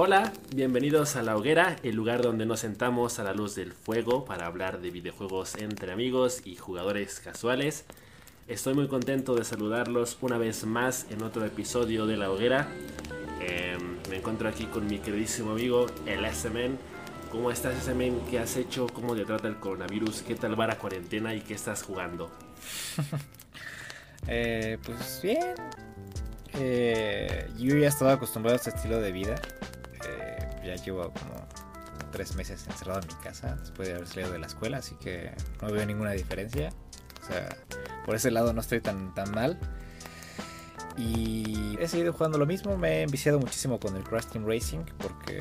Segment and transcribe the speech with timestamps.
[0.00, 4.24] Hola, bienvenidos a La Hoguera, el lugar donde nos sentamos a la luz del fuego
[4.24, 7.84] para hablar de videojuegos entre amigos y jugadores casuales.
[8.46, 12.68] Estoy muy contento de saludarlos una vez más en otro episodio de La Hoguera.
[13.40, 16.78] Em, me encuentro aquí con mi queridísimo amigo, el SMN.
[17.32, 18.20] ¿Cómo estás, SMN?
[18.30, 18.86] ¿Qué has hecho?
[18.86, 20.22] ¿Cómo te trata el coronavirus?
[20.22, 22.30] ¿Qué tal va la cuarentena y qué estás jugando?
[24.28, 25.56] eh, pues bien.
[26.54, 29.34] Eh, yo ya estaba acostumbrado a este estilo de vida
[30.68, 31.46] ya llevo como
[32.12, 35.32] tres meses encerrado en mi casa después de haber salido de la escuela, así que
[35.60, 36.70] no veo ninguna diferencia.
[37.22, 37.48] O sea,
[38.06, 39.58] por ese lado no estoy tan, tan mal.
[40.96, 45.38] Y he seguido jugando lo mismo, me he enviciado muchísimo con el Crash Racing porque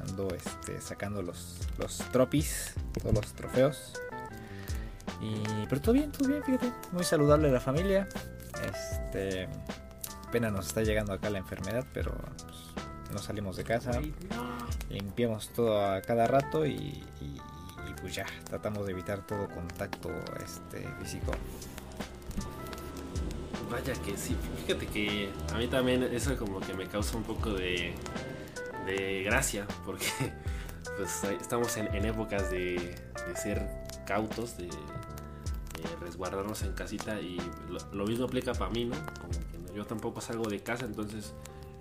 [0.00, 3.92] ando este, sacando los, los tropis, todos los trofeos.
[5.20, 8.08] Y, pero todo bien, todo bien, fíjate, muy saludable la familia.
[8.64, 9.48] Este,
[10.26, 14.00] apenas nos está llegando acá la enfermedad, pero pues, no salimos de casa,
[14.88, 17.02] limpiamos todo a cada rato y,
[18.00, 20.10] pues ya, tratamos de evitar todo contacto
[20.44, 21.32] este, físico.
[23.70, 27.52] Vaya que sí, fíjate que a mí también eso como que me causa un poco
[27.52, 27.94] de,
[28.86, 30.06] de gracia, porque
[30.96, 32.96] pues estamos en, épocas de,
[33.36, 33.68] ser
[34.06, 34.68] cautos, de,
[36.00, 37.38] resguardarnos en casita y
[37.92, 38.96] lo, mismo aplica para mí, ¿no?
[39.20, 41.34] Como que yo tampoco salgo de casa, entonces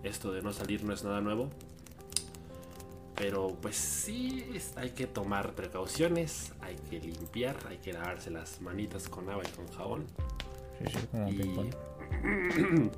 [0.03, 1.49] esto de no salir no es nada nuevo.
[3.15, 4.45] Pero pues sí,
[4.77, 9.51] hay que tomar precauciones, hay que limpiar, hay que lavarse las manitas con agua y
[9.51, 10.05] con jabón.
[10.79, 11.69] Sí, sí, como y...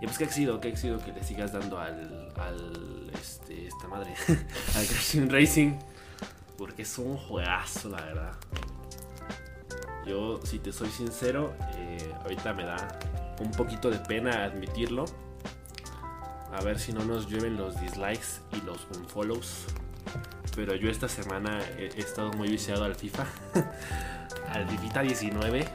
[0.00, 4.12] y pues qué sido qué sido que le sigas dando al, al este, esta madre,
[4.74, 5.78] al Crashing Racing.
[6.58, 8.32] Porque es un juegazo, la verdad.
[10.04, 12.98] Yo, si te soy sincero, eh, ahorita me da
[13.40, 15.04] un poquito de pena admitirlo
[16.52, 19.66] a ver si no nos llueven los dislikes y los unfollows.
[20.54, 23.26] Pero yo esta semana he, estado muy viciado al FIFA.
[24.48, 25.68] al FIFA 19.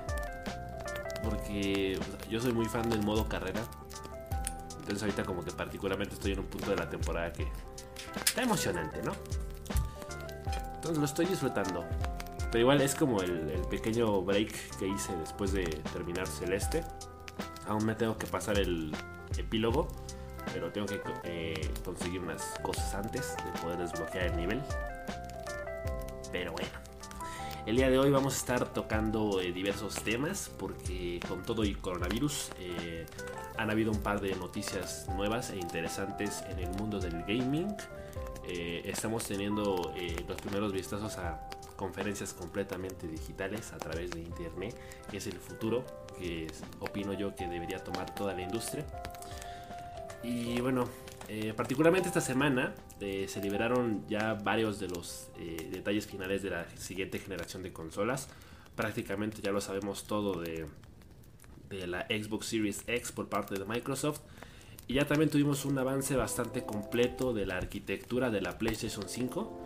[1.24, 2.00] Porque
[2.30, 3.62] yo soy muy fan del modo carrera.
[4.80, 7.48] Entonces ahorita como que particularmente estoy en un punto de la temporada que
[8.24, 9.14] está emocionante, ¿no?
[10.76, 11.84] Entonces lo estoy disfrutando.
[12.52, 16.84] Pero igual es como el, el pequeño break que hice después de terminar Celeste.
[17.68, 18.96] Aún me tengo que pasar el
[19.38, 19.90] epílogo
[20.54, 24.62] pero tengo que eh, conseguir unas cosas antes de poder desbloquear el nivel.
[26.32, 26.70] Pero bueno,
[27.66, 31.76] el día de hoy vamos a estar tocando eh, diversos temas porque con todo y
[31.76, 33.06] coronavirus eh,
[33.58, 37.76] han habido un par de noticias nuevas e interesantes en el mundo del gaming.
[38.48, 39.94] estamos teniendo
[40.28, 44.76] los primeros vistazos a conferencias completamente digitales a través de internet,
[45.10, 45.86] que es el futuro
[46.18, 46.48] que
[46.80, 48.86] opino yo que debería tomar toda la industria.
[50.28, 50.90] Y bueno,
[51.30, 56.50] eh, particularmente esta semana eh, se liberaron ya varios de los eh, detalles finales de
[56.50, 58.28] la siguiente generación de consolas.
[58.76, 60.66] Prácticamente ya lo sabemos todo de,
[61.70, 64.20] de la Xbox Series X por parte de Microsoft.
[64.90, 69.62] Y ya también tuvimos un avance bastante completo de la arquitectura de la PlayStation 5.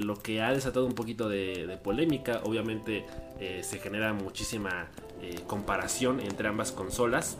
[0.00, 2.40] lo que ha desatado un poquito de, polémica.
[2.44, 3.04] Obviamente
[3.62, 4.88] se genera muchísima
[5.46, 7.38] comparación entre ambas consolas.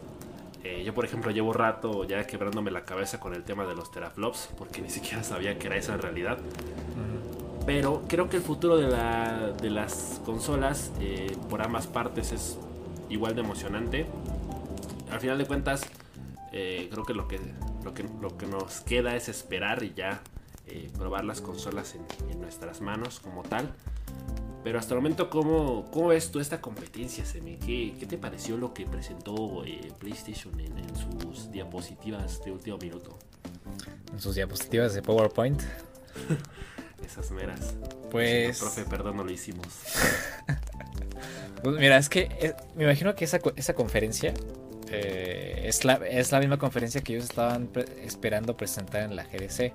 [0.67, 3.93] Eh, yo, por ejemplo, llevo rato ya quebrándome la cabeza con el tema de los
[3.93, 6.39] teraflops, porque ni siquiera sabía que era esa en realidad.
[7.65, 12.59] Pero creo que el futuro de, las consolas eh, por ambas partes es
[13.09, 14.07] igual de emocionante.
[15.11, 15.87] Al final de cuentas,
[16.53, 17.39] eh, creo que lo, que
[17.85, 20.21] lo que lo que nos queda es esperar y ya
[20.99, 23.73] probar las consolas en nuestras manos como tal.
[24.67, 27.55] Pero hasta el momento, ¿cómo, cómo ves tú esta competencia, Semi?
[27.55, 33.17] ¿Qué, ¿Qué, te pareció lo que presentó eh, PlayStation en, sus diapositivas de último minuto?
[34.13, 35.63] En sus diapositivas de PowerPoint.
[37.07, 37.77] Esas meras.
[38.11, 38.59] Pues.
[38.59, 39.69] profe, perdón, no lo hicimos.
[41.63, 44.35] pues mira, es que eh, me imagino que esa, esa conferencia
[44.89, 47.71] eh, es, la, es la misma conferencia que ellos estaban
[48.03, 49.75] esperando presentar en la GDC.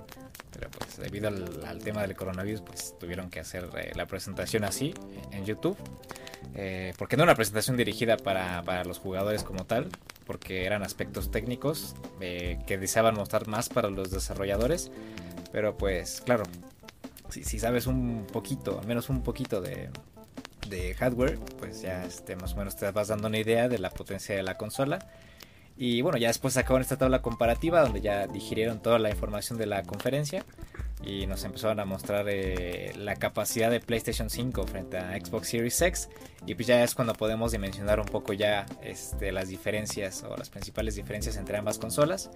[1.02, 4.94] Debido al, tema del coronavirus, pues tuvieron que hacer eh, la presentación así
[5.30, 5.76] en YouTube.
[6.54, 9.88] Eh, porque no era una presentación dirigida para, para, los jugadores como tal,
[10.26, 14.90] porque eran aspectos técnicos que deseaban mostrar más para los desarrolladores.
[15.50, 16.44] Pero pues claro,
[17.30, 19.90] si, si sabes un poquito, al menos un poquito de,
[20.68, 23.90] de hardware, pues ya este, más o menos te vas dando una idea de la
[23.90, 25.06] potencia de la consola.
[25.76, 29.66] Y bueno, ya después sacaron esta tabla comparativa donde ya digirieron toda la información de
[29.66, 30.44] la conferencia
[31.02, 35.80] y nos empezaron a mostrar eh, la capacidad de PlayStation 5 frente a Xbox Series
[35.82, 36.08] X
[36.46, 40.50] y pues ya es cuando podemos dimensionar un poco ya este, las diferencias o las
[40.50, 42.30] principales diferencias entre ambas consolas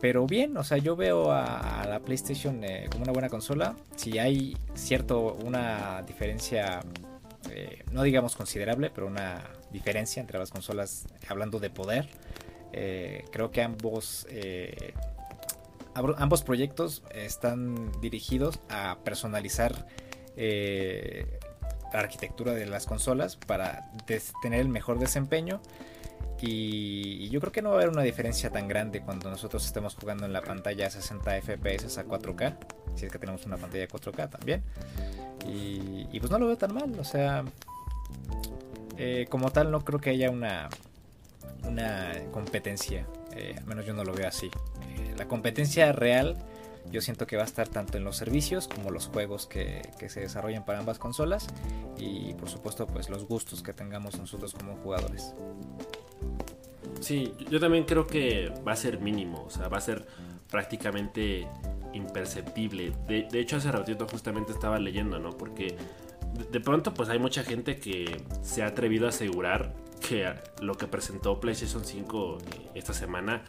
[0.00, 3.76] pero bien, o sea, yo veo a, la PlayStation eh, como una buena consola.
[3.96, 6.80] Si hay cierto, una diferencia,
[7.50, 12.08] eh, no digamos considerable, pero una diferencia entre las consolas hablando de poder.
[12.72, 14.26] Eh, creo que ambos,
[15.94, 19.86] ambos proyectos están dirigidos a personalizar
[20.36, 23.90] la arquitectura de las consolas para
[24.42, 25.60] tener el mejor desempeño
[26.42, 29.94] y, yo creo que no va a haber una diferencia tan grande cuando nosotros estemos
[29.94, 32.56] jugando en la pantalla a 60 FPS a 4K.
[32.94, 34.62] Si es que tenemos una pantalla 4K también.
[35.46, 36.98] Y, pues no lo veo tan mal.
[36.98, 37.44] O sea,
[38.96, 40.68] eh, como tal no creo que haya una,
[41.64, 43.06] una competencia.
[43.36, 44.50] Eh, al menos yo no lo veo así.
[45.00, 46.36] Eh, la competencia real
[46.90, 50.08] yo siento que va a estar tanto en los servicios como los juegos que, que,
[50.08, 51.46] se desarrollan para ambas consolas
[51.98, 55.34] y por supuesto pues los gustos que tengamos nosotros como jugadores.
[57.00, 60.06] Sí, yo también creo que va a ser mínimo, o sea, va a ser
[60.50, 61.46] prácticamente
[61.92, 62.92] imperceptible.
[63.08, 65.30] De, hecho, hace ratito justamente estaba leyendo, ¿no?
[65.30, 65.76] Porque
[66.50, 69.74] de, pronto pues hay mucha gente que se ha atrevido a asegurar
[70.06, 73.42] que lo que presentó PlayStation 5 eh, esta semana,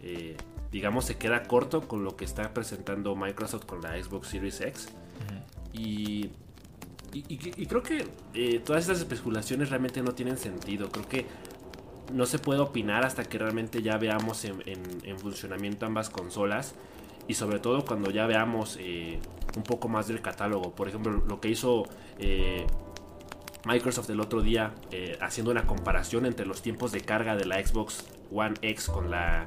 [0.00, 0.36] eh,
[0.72, 4.88] digamos, se queda corto con lo que está presentando Microsoft con la Xbox Series X.
[5.72, 6.30] y,
[7.14, 10.88] y, creo que eh, todas estas especulaciones realmente no tienen sentido.
[10.90, 11.26] Creo que
[12.12, 16.74] no se puede opinar hasta que realmente ya veamos en, funcionamiento ambas consolas
[17.28, 19.18] y sobre todo cuando ya veamos eh,
[19.56, 20.74] un poco más del catálogo.
[20.74, 21.84] Por ejemplo, lo que hizo
[22.18, 22.66] eh,
[23.64, 27.64] Microsoft el otro día eh, haciendo una comparación entre los tiempos de carga de la
[27.64, 29.46] Xbox One X con la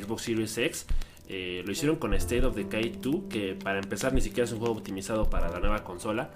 [0.00, 0.86] Xbox Series X.
[1.28, 4.74] lo hicieron con State of Decay 2, que para empezar ni siquiera es un juego
[4.74, 6.30] optimizado para la nueva consola.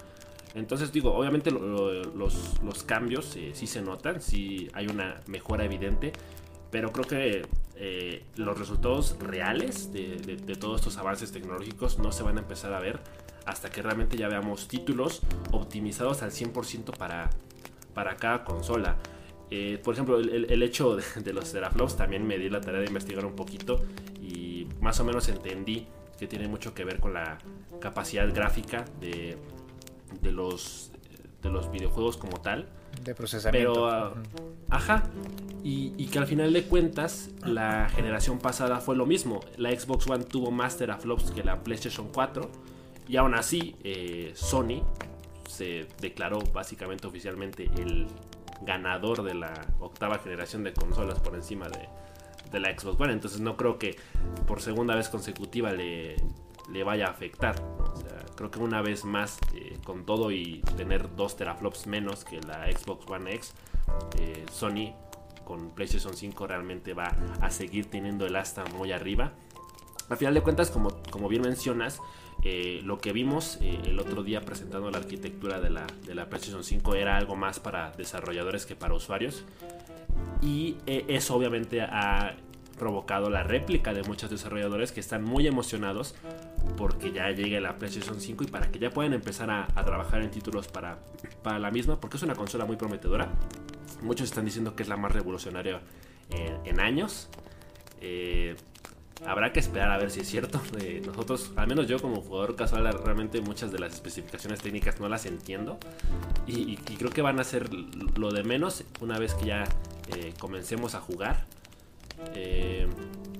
[0.57, 6.13] Entonces digo, obviamente los, cambios eh, sí se notan, sí hay una mejora evidente,
[6.71, 7.45] pero creo que
[7.75, 12.79] eh, los resultados reales de, todos estos avances tecnológicos no se van a empezar a
[12.79, 12.99] ver
[13.45, 15.21] hasta que realmente ya veamos títulos
[15.51, 17.29] optimizados al 100% para,
[17.93, 18.97] para cada consola.
[19.49, 22.87] Eh, por ejemplo, el, hecho de, de, los teraflops también me di la tarea de
[22.87, 23.81] investigar un poquito
[24.21, 27.37] y más o menos entendí que tiene mucho que ver con la
[27.79, 29.37] capacidad gráfica de,
[30.21, 30.91] de los,
[31.41, 32.67] de los videojuegos como tal.
[33.03, 33.73] De procesamiento.
[33.73, 34.13] Pero, ah,
[34.69, 35.03] ajá.
[35.63, 39.41] Y, que al final de cuentas, la generación pasada fue lo mismo.
[39.57, 42.49] La Xbox One tuvo más teraflops que la PlayStation 4.
[43.09, 44.83] Y aún así, eh, Sony
[45.47, 48.07] se declaró básicamente oficialmente el
[48.61, 51.87] ganador de la octava generación de consolas por encima de,
[52.51, 53.13] de la Xbox One.
[53.13, 53.97] Entonces no creo que
[54.45, 56.15] por segunda vez consecutiva le,
[56.71, 57.55] le vaya a afectar.
[58.35, 62.71] creo que una vez más, eh, con todo y tener dos teraflops menos que la
[62.71, 63.53] Xbox One X,
[64.19, 64.93] eh, Sony
[65.43, 69.31] con PlayStation 5 realmente va a seguir teniendo el asta muy arriba.
[70.09, 71.99] Al final de cuentas, como, como bien mencionas,
[72.43, 76.63] eh, lo que vimos el otro día presentando la arquitectura de la, de la PlayStation
[76.63, 79.43] 5 era algo más para desarrolladores que para usuarios.
[80.41, 82.35] Y eso obviamente ha
[82.77, 86.15] provocado la réplica de muchos desarrolladores que están muy emocionados
[86.77, 90.29] porque ya llegue la PlayStation 5 y para que ya puedan empezar a, trabajar en
[90.31, 90.99] títulos para,
[91.43, 93.29] para la misma, porque es una consola muy prometedora.
[94.01, 95.81] Muchos están diciendo que es la más revolucionaria
[96.65, 97.29] en, años.
[98.01, 98.55] Eh,
[99.25, 100.61] habrá que esperar a ver si es cierto.
[100.79, 105.09] Eh, nosotros, al menos yo como jugador casual, realmente muchas de las especificaciones técnicas no
[105.09, 105.79] las entiendo.
[106.45, 109.63] Y, creo que van a ser lo de menos una vez que ya
[110.15, 111.45] eh, comencemos a jugar.
[112.35, 112.87] Eh,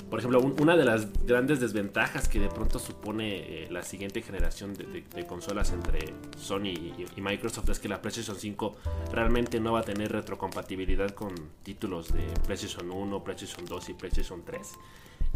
[0.10, 4.74] por ejemplo, una de las grandes desventajas que de pronto supone eh, la siguiente generación
[4.74, 8.76] de, consolas entre Sony y, Microsoft es que la PlayStation 5
[9.12, 14.44] realmente no va a tener retrocompatibilidad con títulos de PlayStation 1, PlayStation 2 y PlayStation
[14.46, 14.74] 3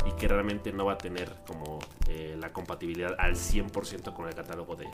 [0.06, 4.34] y que realmente no va a tener como eh, la compatibilidad al 100% con el
[4.34, 4.88] catálogo de,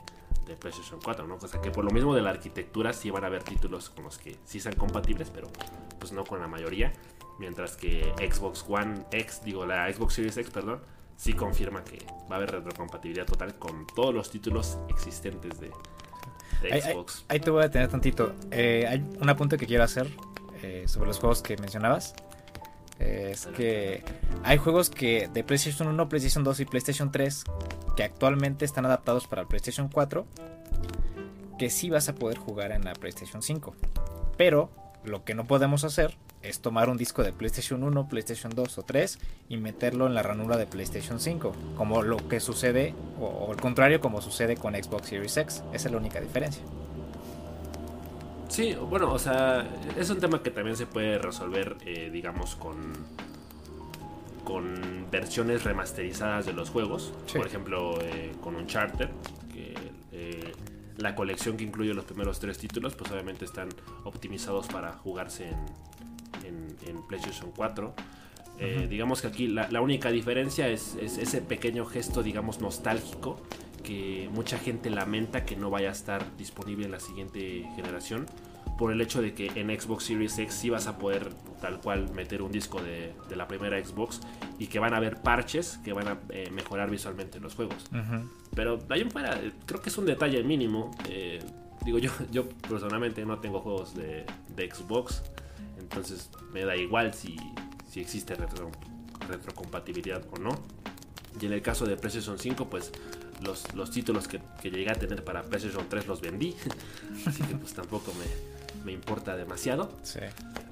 [0.46, 1.36] de, PlayStation 4, ¿no?
[1.36, 4.06] O sea que por lo mismo de la arquitectura sí van a haber títulos con
[4.06, 5.50] los que sí sean compatibles, pero
[6.00, 6.92] pues no con la mayoría.
[7.40, 10.82] Mientras que Xbox One X, digo, la Xbox Series X, perdón,
[11.18, 12.00] sí confirma que
[12.30, 15.72] va a haber retrocompatibilidad total con todos los títulos existentes de,
[16.82, 17.24] Xbox.
[17.28, 18.34] Ahí, te voy a tener tantito.
[18.50, 20.10] Eh, hay un apunte que quiero hacer
[20.64, 22.16] eh, sobre los juegos que mencionabas.
[23.00, 24.04] Es que
[24.44, 27.44] hay juegos que de PlayStation 1, PlayStation 2 y PlayStation 3
[27.96, 30.26] que actualmente están adaptados para el PlayStation 4
[31.58, 33.76] que sí vas a poder jugar en la PlayStation 5.
[34.38, 34.70] Pero
[35.04, 38.84] lo que no podemos hacer es tomar un disco de PlayStation 1, PlayStation 2 o
[38.84, 43.60] 3 y meterlo en la ranura de PlayStation 5, como lo que sucede, o, al
[43.60, 45.64] contrario, como sucede con Xbox Series X.
[45.74, 46.64] Esa es la única diferencia.
[48.48, 52.78] Sí, bueno, o sea, es un tema que también se puede resolver, eh, digamos, con,
[54.44, 57.14] con versiones remasterizadas de los juegos.
[57.28, 57.38] Sí.
[57.38, 59.10] Por ejemplo, eh, con Uncharted,
[59.54, 59.76] que
[60.14, 60.54] eh,
[60.98, 63.70] la colección que incluye los primeros tres títulos, pues obviamente están
[64.06, 67.94] optimizados para jugarse en, en- en PlayStation 4.
[68.60, 68.88] Eh, Ujú.
[68.88, 73.40] Digamos que aquí la, la única diferencia es, es ese pequeño gesto, digamos, nostálgico
[73.88, 78.26] que mucha gente lamenta que no vaya a estar disponible en la siguiente generación
[78.78, 82.12] por el hecho de que en Xbox Series X sí vas a poder tal cual
[82.14, 84.22] meter un disco de, de la primera Xbox
[84.60, 87.86] y que van a haber parches que van a eh, mejorar visualmente los juegos.
[88.54, 90.92] Pero de ahí en fuera, eh, creo que es un detalle mínimo.
[91.10, 91.40] eh,
[91.86, 94.26] digo, yo, yo personalmente no tengo juegos de,
[94.56, 95.24] de Xbox,
[95.80, 97.36] entonces me da igual si,
[97.90, 98.70] si existe retro-
[99.28, 100.52] retrocompatibilidad o no.
[101.40, 102.92] Y en el caso de PlayStation 5, pues
[103.42, 106.56] los, los títulos que, que llegué a tener para PlayStation 3 los vendí,
[107.26, 109.92] así que pues tampoco me, me importa demasiado.
[110.04, 110.20] Sí.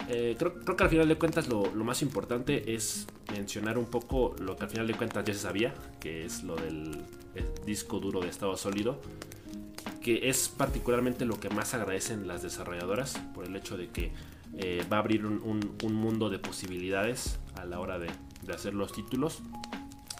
[0.07, 3.85] Eh, creo, creo que al final de cuentas lo, lo más importante es mencionar un
[3.85, 7.01] poco lo que al final de cuentas ya se sabía, que es lo del
[7.35, 9.01] el disco duro de estado sólido,
[10.01, 14.11] que es particularmente lo que más agradecen las desarrolladoras por el hecho de que
[14.57, 18.07] eh, va a abrir un, un- un mundo de posibilidades a la hora de,
[18.43, 19.39] de hacer los títulos.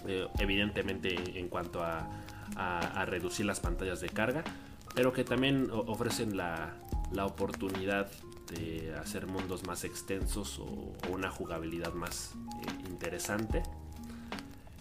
[0.07, 2.07] Eh, evidentemente en cuanto a,
[2.55, 4.43] a- a reducir las pantallas de carga,
[4.93, 6.73] pero que también ofrecen la,
[7.11, 8.09] la oportunidad
[8.51, 13.63] de hacer mundos más extensos o, o una jugabilidad más eh, interesante.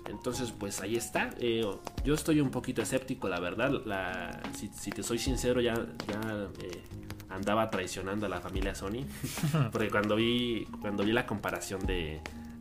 [0.06, 1.30] Entonces, pues ahí está.
[1.40, 1.64] Eh,
[2.04, 3.70] yo estoy un poquito escéptico, la verdad.
[3.86, 5.74] La- si, si te soy sincero, ya,
[6.06, 6.82] ya eh,
[7.30, 9.06] andaba traicionando a la familia Sony.
[9.72, 12.20] Porque cuando vi, cuando vi la comparación de,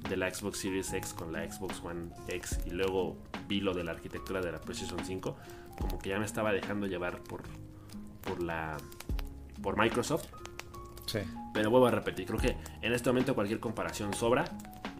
[0.10, 3.17] de la Xbox Series X con la Xbox One X y luego
[3.53, 5.38] vi lo de la arquitectura de la PlayStation 5,
[5.79, 7.43] como que ya me estaba dejando llevar por,
[8.22, 8.77] por la
[9.62, 10.25] por Microsoft.
[11.05, 11.19] Sí.
[11.53, 14.45] Pero vuelvo a repetir, creo que en este momento cualquier comparación sobra.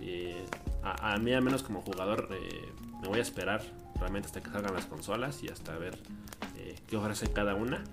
[0.02, 0.46] Eh,
[0.84, 3.62] a, a mí, al menos como jugador, eh, me voy a esperar
[4.00, 5.98] realmente hasta que salgan las consolas y hasta ver
[6.58, 7.84] eh, qué ofrece cada una.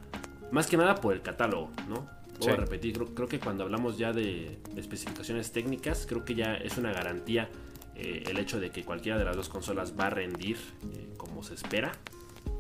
[0.50, 1.95] Más que nada por el catálogo, ¿no?
[2.40, 2.50] Vuelvo Sí.
[2.50, 6.55] a repetir, creo, creo que cuando hablamos ya de, de especificaciones técnicas, creo que ya
[6.55, 7.49] es una garantía
[7.97, 10.57] eh, el hecho de que cualquiera de las dos consolas va a rendir
[10.95, 11.93] eh, como se espera.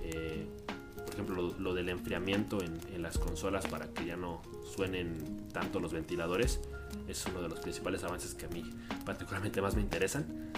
[0.02, 0.46] Eh,
[0.96, 4.42] por ejemplo, lo, lo del enfriamiento en, en las consolas para que ya no
[4.76, 6.60] suenen tanto los ventiladores
[7.08, 8.64] es uno de los principales avances que a mí
[9.04, 10.52] particularmente más me interesan.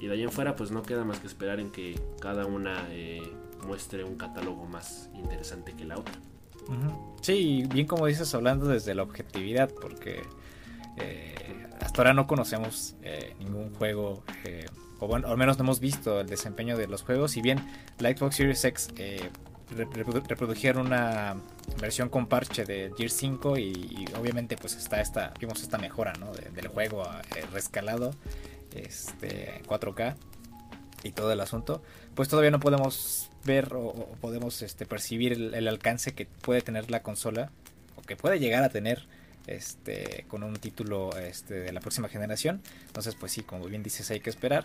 [0.00, 2.86] Y de ahí en fuera, pues no queda más que esperar en que cada una
[2.90, 3.22] eh,
[3.66, 6.14] muestre un catálogo más interesante que la otra.
[7.20, 10.22] Sí, bien como dices, hablando desde la objetividad, porque
[10.98, 11.34] eh,
[11.80, 14.66] hasta ahora no conocemos eh, ningún juego, eh,
[15.00, 17.32] o al menos no hemos visto el desempeño de los juegos.
[17.32, 17.58] Si bien
[17.98, 19.30] la Xbox Series X re-
[19.88, 21.36] reprodu- reprodujeron una
[21.80, 26.32] versión con parche de Gear 5 y, obviamente pues está esta, vimos esta mejora ¿no?
[26.32, 27.04] de- del juego
[27.52, 28.14] rescalado
[28.74, 30.14] este, en 4K
[31.02, 31.82] y todo el asunto,
[32.14, 37.02] pues todavía no podemos ver o, podemos este, percibir el alcance que puede tener la
[37.02, 37.50] consola
[37.96, 39.06] o que puede llegar a tener
[39.46, 42.62] este con un título este, de la próxima generación.
[42.86, 44.64] Entonces, pues sí, como bien dices, hay que esperar.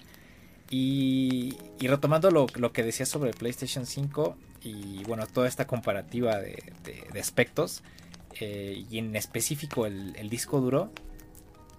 [0.69, 6.37] Y, y retomando lo, lo que decía sobre PlayStation 5 y bueno, toda esta comparativa
[6.37, 6.61] de,
[7.19, 7.83] aspectos
[8.39, 10.91] eh, y en específico el, disco duro,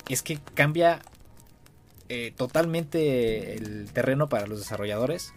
[0.08, 1.00] es que cambia
[2.08, 5.32] eh, totalmente el terreno para los desarrolladores.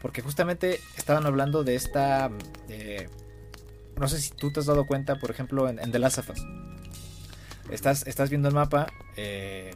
[0.00, 2.30] Porque justamente estaban hablando de esta...
[2.68, 3.08] eh,
[3.98, 6.65] no sé si tú te has dado cuenta, por ejemplo, en The Last of Us.
[7.70, 9.74] Estás, estás viendo el mapa, eh,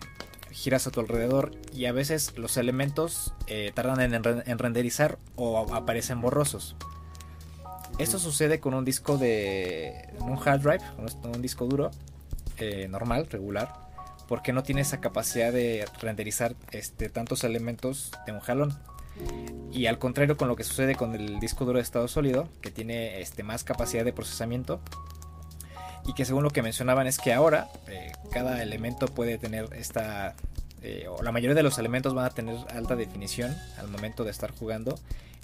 [0.52, 5.18] giras a tu alrededor y a veces los elementos eh, tardan en, en- en renderizar
[5.36, 6.76] o aparecen borrosos.
[7.98, 10.08] Esto sucede con un disco de.
[10.20, 10.80] un hard drive,
[11.20, 11.90] con un disco duro
[12.58, 13.74] eh, normal, regular,
[14.28, 18.78] porque no tiene esa capacidad de renderizar este, tantos elementos de un jalón.
[19.72, 22.70] Y al contrario con lo que sucede con el disco duro de estado sólido, que
[22.70, 24.80] tiene este, más capacidad de procesamiento,
[26.06, 30.34] y que según lo que mencionaban es que ahora eh, cada elemento puede tener esta,
[30.82, 34.30] eh, o la mayoría de los elementos van a tener alta definición al momento de
[34.30, 34.98] estar jugando,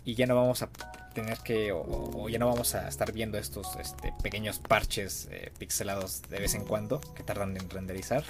[0.04, 0.68] y ya no vamos a
[1.14, 5.50] tener que, o, o ya no vamos a estar viendo estos este, pequeños parches eh,
[5.58, 8.22] pixelados de vez en cuando que tardan en renderizar.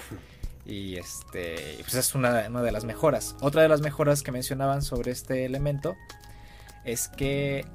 [0.65, 3.35] Y este, pues es una, una de las mejoras.
[3.41, 5.95] Otra de las mejoras que mencionaban sobre este elemento
[6.83, 7.65] es que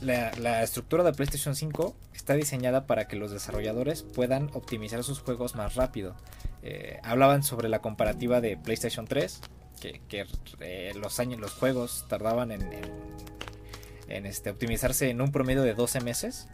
[0.00, 5.20] la, la estructura de PlayStation 5 está diseñada para que los desarrolladores puedan optimizar sus
[5.20, 6.16] juegos más rápido.
[6.64, 9.40] Eh, hablaban sobre la comparativa de PlayStation 3,
[9.80, 10.26] que,
[10.58, 12.66] eh, los juegos tardaban en,
[14.08, 16.48] este, optimizarse en un promedio de 12 meses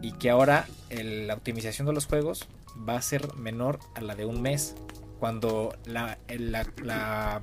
[0.00, 2.48] y que ahora la optimización de los juegos
[2.88, 4.76] va a ser menor a la de un mes
[5.20, 7.42] cuando la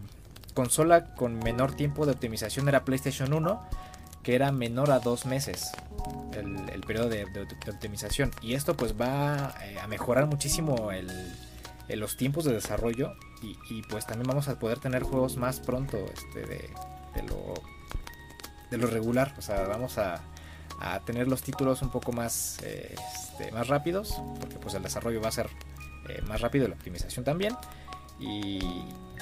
[0.56, 3.62] consola con menor tiempo de optimización era PlayStation 1,
[4.24, 5.72] que era menor a dos meses
[6.34, 7.26] el, periodo de,
[7.72, 8.32] optimización.
[8.42, 10.90] Y esto pues va eh, a mejorar muchísimo
[11.90, 13.14] los tiempos de desarrollo
[13.70, 16.70] y, pues también vamos a poder tener juegos más pronto este, de,
[17.28, 19.34] lo, regular.
[19.38, 20.22] O sea, vamos a,
[21.06, 25.30] tener los títulos un poco más, eh, este, más rápidos, porque pues el desarrollo va
[25.30, 25.50] a ser
[26.10, 27.56] eh, más rápido, la optimización también.
[28.20, 28.60] Y,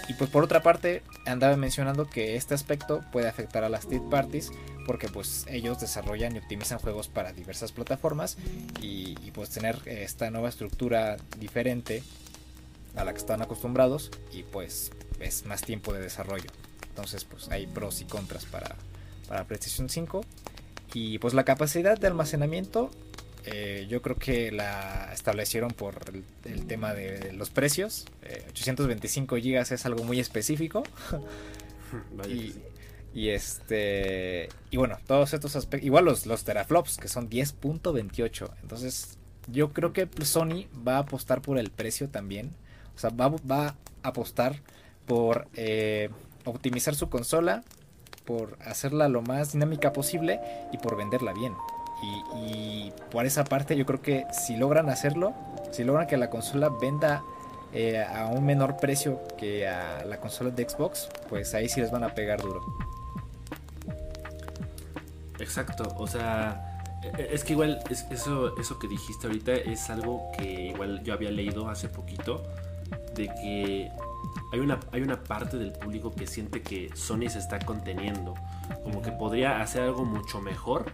[0.08, 4.10] y, pues por otra parte andaba mencionando que este aspecto puede afectar a las third
[4.10, 4.52] parties
[4.86, 8.38] porque pues ellos desarrollan y optimizan juegos para diversas plataformas
[8.82, 12.04] y, pues tener esta nueva estructura diferente
[12.96, 16.50] a la que están acostumbrados y pues es más tiempo de desarrollo.
[16.90, 18.76] Entonces pues hay pros y contras para,
[19.28, 20.26] para PlayStation 5
[20.94, 22.92] y pues la capacidad de almacenamiento
[23.46, 25.96] eh, yo creo que la establecieron por
[26.46, 28.06] el, tema de los precios.
[28.50, 30.84] 825 eh, GB es algo muy específico.
[33.14, 34.50] y, este.
[34.70, 35.86] Y bueno, todos estos aspectos.
[35.86, 38.52] Igual los, los teraflops, que son 10.28.
[38.62, 39.18] Entonces,
[39.48, 42.52] yo creo que Sony va a apostar por el precio también.
[42.96, 44.62] O sea, va, a apostar
[45.08, 46.10] por eh,
[46.46, 47.64] optimizar su consola,
[48.26, 50.40] por hacerla lo más dinámica posible
[50.72, 51.54] y por venderla bien.
[52.04, 55.34] Y, por esa parte yo creo que si logran hacerlo,
[55.72, 57.24] si logran que la consola venda
[57.74, 61.92] eh, a un menor precio que a la consola de Xbox, pues ahí sí les
[61.92, 62.62] van a pegar duro.
[65.40, 70.32] Exacto, o sea, e, e, es que igual eso, eso que dijiste ahorita es algo
[70.38, 72.44] que igual yo había leído hace poquito,
[73.16, 73.92] de que
[74.52, 78.36] hay una, hay una parte del público que siente que Sony se está conteniendo,
[78.84, 80.92] como que podría hacer algo mucho mejor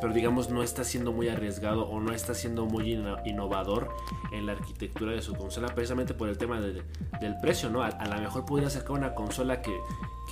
[0.00, 2.92] pero digamos no está siendo muy arriesgado o no está siendo muy
[3.24, 3.90] innovador
[4.32, 7.82] en la arquitectura de su consola, precisamente por el tema del precio, ¿no?
[7.82, 9.76] A, lo mejor podría sacar una consola que,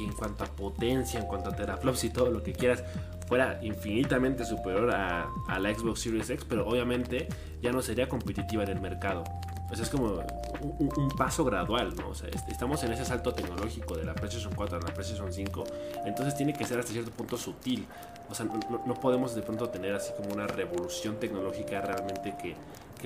[0.00, 2.82] en cuanto a potencia, en cuanto a teraflops y todo lo que quieras,
[3.28, 7.28] fuera infinitamente superior a, a la Xbox Series X, pero obviamente
[7.62, 9.24] ya no sería competitiva en el mercado.
[9.72, 10.22] Sea, es como
[10.60, 12.08] un, paso gradual, ¿no?
[12.08, 15.64] O sea, estamos en ese salto tecnológico de la PlayStation 4 a la PlayStation 5,
[16.06, 17.86] entonces tiene que ser hasta cierto punto sutil.
[18.28, 22.56] O sea, no, podemos de pronto tener así como una revolución tecnológica realmente que,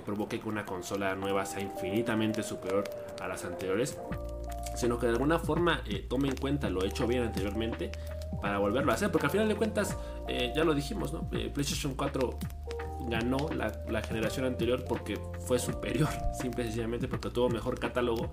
[0.03, 2.85] provoque que una consola nueva sea infinitamente superior
[3.21, 3.97] a las anteriores,
[4.75, 7.93] sino que de alguna forma eh, tome en cuenta lo hecho bien anteriormente
[8.41, 9.97] para volverlo a hacer, porque al final de cuentas,
[10.29, 11.29] eh, ya lo dijimos, ¿no?
[11.33, 12.39] Eh, PlayStation 4
[13.07, 16.09] ganó la, generación anterior porque fue superior,
[16.41, 18.33] simple y sencillamente porque tuvo mejor catálogo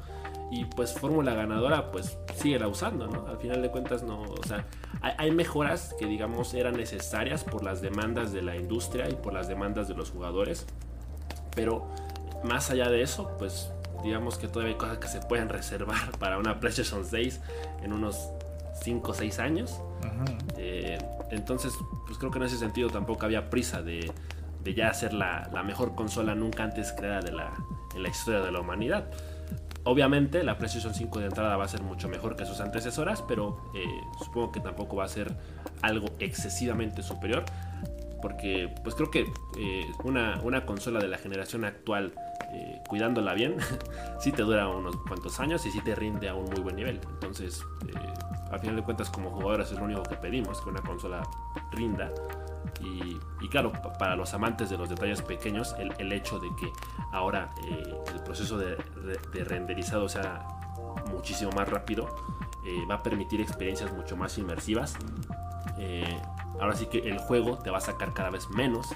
[0.49, 3.27] y pues fórmula ganadora pues sigue la usando, ¿no?
[3.27, 4.65] Al final de cuentas no, o sea,
[5.01, 9.47] hay, mejoras que digamos eran necesarias por las demandas de la industria y por las
[9.47, 10.65] demandas de los jugadores,
[11.55, 11.87] pero
[12.43, 13.71] más allá de eso, pues
[14.03, 17.39] digamos que todavía hay cosas que se pueden reservar para una PlayStation 6
[17.83, 18.29] en unos
[18.81, 19.79] 5 o 6 años.
[20.57, 20.97] Eh,
[21.31, 21.73] entonces,
[22.05, 24.11] pues creo que en ese sentido tampoco había prisa de,
[24.63, 27.51] de ya ser la, mejor consola nunca antes creada de la,
[27.95, 29.05] en la historia de la humanidad.
[29.83, 33.71] Obviamente la PlayStation 5 de entrada va a ser mucho mejor que sus antecesoras, pero
[33.73, 33.85] eh,
[34.23, 35.33] supongo que tampoco va a ser
[35.81, 37.43] algo excesivamente superior,
[38.21, 39.21] porque pues creo que
[39.57, 42.13] eh, una, una, consola de la generación actual,
[42.53, 43.55] eh, cuidándola bien,
[44.19, 46.99] sí te dura unos cuantos años y sí te rinde a un muy buen nivel.
[47.13, 47.63] Entonces,
[48.51, 51.23] al final de cuentas como jugadores es lo único que pedimos, que una consola
[51.71, 52.11] rinda
[52.79, 56.71] y, claro, para los amantes de los detalles pequeños, el, hecho de que
[57.11, 58.75] ahora eh, el proceso de,
[59.43, 60.47] renderizado sea
[61.11, 62.09] muchísimo más rápido,
[62.65, 64.97] eh, va a permitir experiencias mucho más inmersivas.
[65.77, 66.21] Eh,
[66.59, 68.95] ahora sí que el juego te va a sacar cada vez menos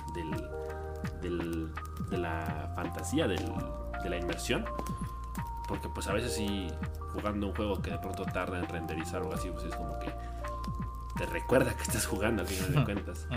[1.21, 1.71] del,
[2.09, 3.39] de la fantasía, de
[4.09, 4.65] la inmersión.
[5.67, 6.67] Porque pues a veces si
[7.13, 10.11] jugando un juego que de pronto tarda en renderizar o así, pues es como que
[11.15, 13.27] te recuerda que estás jugando al final de cuentas.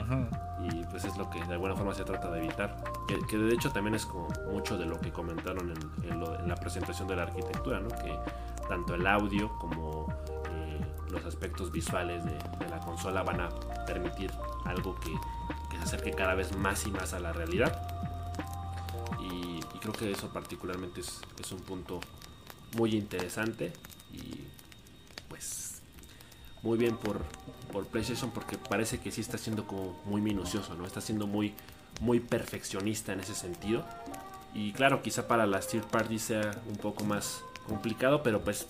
[0.62, 2.82] Y pues es lo que de alguna forma se trata de evitar.
[3.06, 7.16] Que, de hecho también es como mucho de lo que comentaron en, la presentación de
[7.16, 7.88] la arquitectura, ¿no?
[7.88, 8.18] Que
[8.68, 10.12] tanto el audio como
[10.50, 12.36] eh, los aspectos visuales de,
[12.68, 13.48] la consola van a
[13.86, 14.30] permitir
[14.64, 15.12] algo que,
[15.78, 17.80] se acerque cada vez más y más a la realidad.
[19.20, 22.00] Y, creo que eso particularmente es, es un punto
[22.76, 23.72] muy interesante
[24.12, 24.42] y
[25.28, 25.82] pues
[26.62, 27.22] muy bien por,
[27.72, 30.86] por PlayStation porque parece que sí está siendo como muy minucioso, ¿no?
[30.86, 31.54] Está siendo muy,
[32.00, 33.84] muy perfeccionista en ese sentido.
[34.54, 38.66] Y claro, quizá para las third parties sea un poco más complicado, pero pues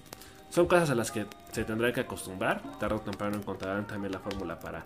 [0.51, 2.63] son cosas a las que se tendrá que acostumbrar.
[2.79, 4.85] Tarde o temprano encontrarán también la fórmula para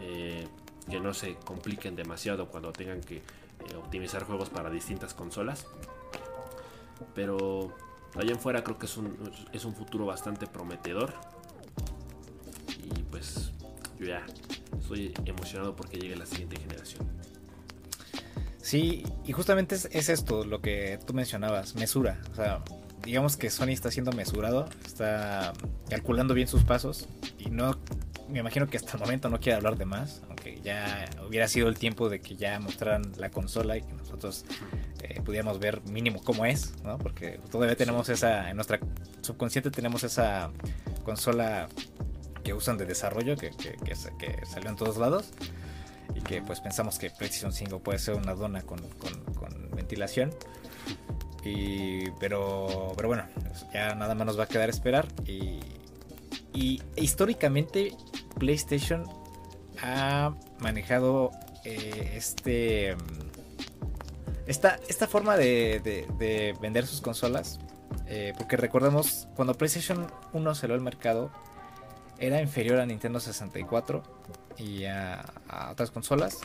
[0.00, 0.46] eh,
[0.88, 3.22] que no se compliquen demasiado cuando tengan que eh,
[3.76, 5.66] optimizar juegos para distintas consolas.
[7.14, 7.74] Pero
[8.14, 9.16] allá en fuera creo que es un,
[9.52, 11.12] es un futuro bastante prometedor
[13.10, 13.52] pues
[13.98, 14.24] yo ya
[14.78, 17.06] estoy emocionado porque llegue la siguiente generación.
[18.60, 22.20] Sí, y justamente es, esto lo que tú mencionabas, mesura.
[22.32, 22.62] O sea,
[23.02, 25.52] digamos que Sony está siendo mesurado, está
[25.88, 27.78] calculando bien sus pasos y no,
[28.28, 31.68] me imagino que hasta el momento no quiere hablar de más, aunque ya hubiera sido
[31.68, 34.44] el tiempo de que ya mostraran la consola y que nosotros
[35.02, 36.98] eh, pudiéramos ver mínimo cómo es, ¿no?
[36.98, 38.80] Porque todavía tenemos esa, en nuestra
[39.22, 40.50] subconsciente tenemos esa
[41.04, 41.68] consola
[42.42, 45.32] que usan de desarrollo que, que, que, que salió en todos lados
[46.14, 48.80] y que pues pensamos que PlayStation 5 puede ser una dona con,
[49.74, 50.34] ventilación.
[51.44, 53.24] Y, pero, pero bueno,
[53.72, 55.06] ya nada más nos va a quedar esperar.
[55.24, 55.60] Y,
[56.52, 57.94] y históricamente
[58.38, 59.04] PlayStation
[59.82, 61.30] ha manejado
[61.64, 62.96] eh, este
[64.48, 65.80] esta, esta forma de,
[66.18, 67.60] de, vender sus consolas.
[68.06, 71.30] Eh, porque recordemos, cuando PlayStation 1 salió al mercado,
[72.18, 74.02] era inferior a Nintendo 64
[74.56, 75.24] y a,
[75.70, 76.38] otras consolas.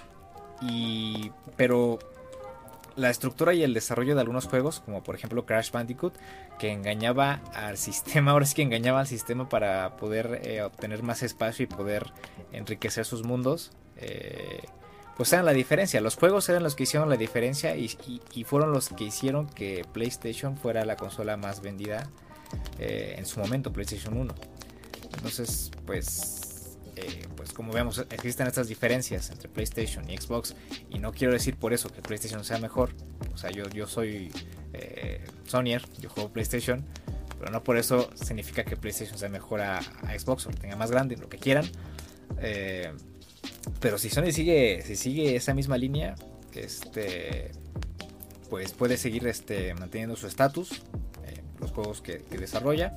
[0.61, 1.97] Y, pero
[2.97, 6.13] la estructura y el desarrollo de algunos juegos, como por ejemplo Crash Bandicoot,
[6.59, 11.23] que engañaba al sistema, ahora sí que engañaba al sistema para poder eh, obtener más
[11.23, 12.11] espacio y poder
[12.51, 14.61] enriquecer sus mundos, eh,
[15.17, 16.01] pues eran la diferencia.
[16.01, 17.89] Los juegos eran los que hicieron la diferencia y,
[18.45, 22.09] fueron los que hicieron que PlayStation fuera la consola más vendida
[22.79, 24.33] eh, en su momento, PlayStation 1.
[25.15, 26.43] Entonces, pues
[26.95, 30.55] eh, pues como vemos, existen estas diferencias entre PlayStation y Xbox.
[30.89, 32.91] Y no quiero decir por eso que PlayStation sea mejor.
[33.33, 34.31] O sea, yo, yo soy
[34.73, 36.85] eh, Sonyer, yo juego PlayStation.
[37.39, 39.81] Pero no por eso significa que PlayStation sea mejor a,
[40.17, 41.65] Xbox o lo tenga más grande, lo que quieran.
[42.39, 42.93] Eh,
[43.79, 46.15] pero si Sony sigue, si sigue esa misma línea,
[46.53, 47.51] este,
[48.49, 50.83] pues puede seguir este, manteniendo su estatus,
[51.59, 52.95] los juegos que desarrolla.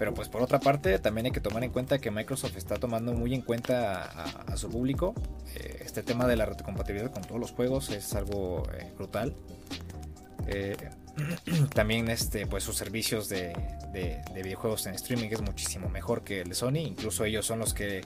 [0.00, 3.12] Pero pues por otra parte también hay que tomar en cuenta que Microsoft está tomando
[3.12, 4.04] muy en cuenta
[4.46, 5.12] a, su público.
[5.54, 9.36] Eh, este tema de la retrocompatibilidad con todos los juegos es algo eh, brutal.
[10.46, 10.74] Eh,
[11.74, 13.52] también este, pues sus servicios de,
[14.34, 16.78] videojuegos en streaming es muchísimo mejor que el de Sony.
[16.78, 18.00] Incluso ellos son los que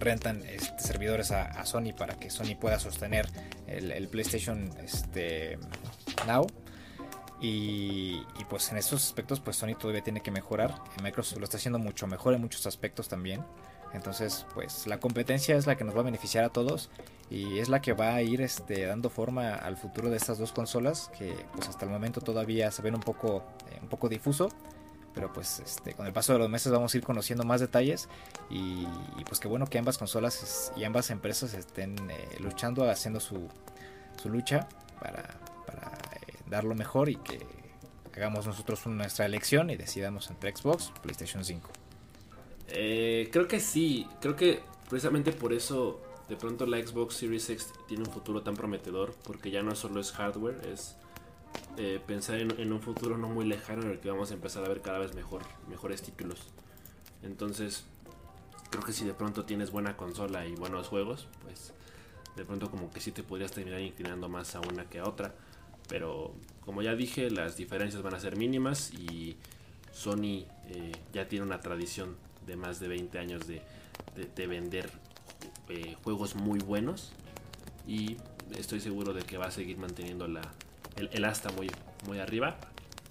[0.00, 3.28] rentan este, servidores a, Sony para que Sony pueda sostener
[3.66, 5.58] el, PlayStation este,
[6.26, 6.46] Now.
[7.42, 10.74] Y, pues en esos aspectos pues Sony todavía tiene que mejorar.
[11.02, 13.44] Microsoft lo está haciendo mucho mejor en muchos aspectos también.
[13.92, 16.90] Entonces pues la competencia es la que nos va a beneficiar a todos
[17.28, 20.52] y es la que va a ir este, dando forma al futuro de estas dos
[20.52, 24.48] consolas que pues hasta el momento todavía se ven un poco, eh, un poco difuso.
[25.14, 28.08] Pero pues este, con el paso de los meses vamos a ir conociendo más detalles
[28.48, 28.86] y,
[29.26, 33.48] pues qué bueno que ambas consolas y ambas empresas estén eh, luchando, haciendo su,
[34.22, 34.68] su lucha
[35.00, 35.22] para,
[35.66, 35.90] para
[36.48, 37.40] dar lo mejor y que
[38.14, 41.68] hagamos nosotros nuestra elección y decidamos entre Xbox o PlayStation 5.
[42.68, 47.72] Eh, creo que sí, creo que precisamente por eso de pronto la Xbox Series X
[47.88, 50.96] tiene un futuro tan prometedor, porque ya no solo es hardware, es
[51.76, 54.68] eh, pensar en, un futuro no muy lejano en el que vamos a empezar a
[54.68, 56.48] ver cada vez mejor, mejores títulos.
[57.22, 57.84] Entonces,
[58.70, 61.72] creo que si de pronto tienes buena consola y buenos juegos, pues
[62.36, 65.34] de pronto como que sí te podrías terminar inclinando más a una que a otra.
[65.88, 66.34] Pero
[66.64, 69.36] como ya dije, las diferencias van a ser mínimas y
[69.92, 73.62] Sony eh, ya tiene una tradición de más de 20 años de,
[74.46, 74.90] vender
[75.68, 77.12] eh, juegos muy buenos
[77.86, 78.16] y
[78.56, 80.42] estoy seguro de que va a seguir manteniendo la,
[81.12, 81.70] el, asta muy,
[82.06, 82.56] muy arriba.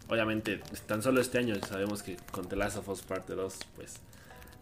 [0.08, 3.96] Obviamente, tan solo este año sabemos que con The Last of Us Parte 2 pues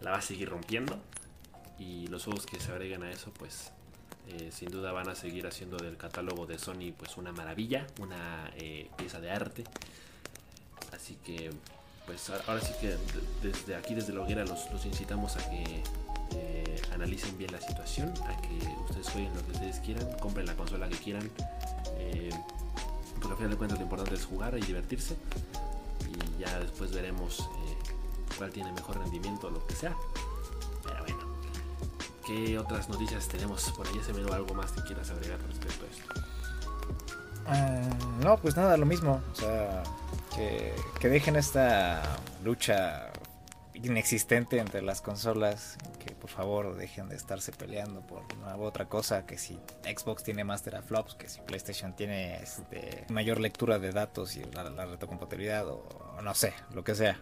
[0.00, 0.98] la va a seguir rompiendo
[1.78, 3.72] y los juegos que se agregan a eso pues
[4.28, 8.50] eh, sin duda van a seguir haciendo del catálogo de Sony pues una maravilla, una
[8.56, 9.64] eh, pieza de arte.
[10.92, 11.50] Así que
[12.04, 12.96] pues ahora sí que
[13.42, 15.82] desde aquí, desde la hoguera, los, incitamos a que
[16.34, 20.54] eh, analicen bien la situación, a que ustedes jueguen lo que ustedes quieran, compren la
[20.54, 21.30] consola que quieran.
[23.18, 25.16] Porque al final de cuentas lo importante es jugar y divertirse.
[26.08, 27.48] Y ya después veremos
[28.36, 29.94] cuál tiene mejor rendimiento o lo que sea.
[32.28, 33.98] ¿Qué otras noticias tenemos por ahí?
[34.04, 36.28] ¿Se me algo más que quieras agregar respecto a esto?
[37.46, 37.88] Ah,
[38.22, 39.22] no, pues nada, lo mismo.
[39.32, 39.82] O sea,
[40.36, 42.02] que, dejen esta
[42.44, 43.10] lucha
[43.72, 45.78] inexistente entre las consolas.
[46.04, 49.24] Que por favor dejen de estarse peleando por una u otra cosa.
[49.24, 54.36] Que si Xbox tiene más teraflops, que si PlayStation tiene este, mayor lectura de datos
[54.36, 55.88] y la, la retrocompatibilidad, o,
[56.22, 57.18] no sé, lo que sea.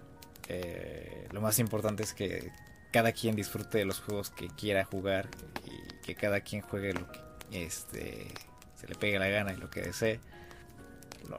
[0.48, 2.50] Eh, lo más importante es que
[2.92, 5.28] cada quien disfrute de los juegos que quiera jugar
[5.64, 7.20] y que cada quien juegue lo que
[7.52, 8.26] este,
[8.74, 10.20] se le pegue la gana y lo que desee.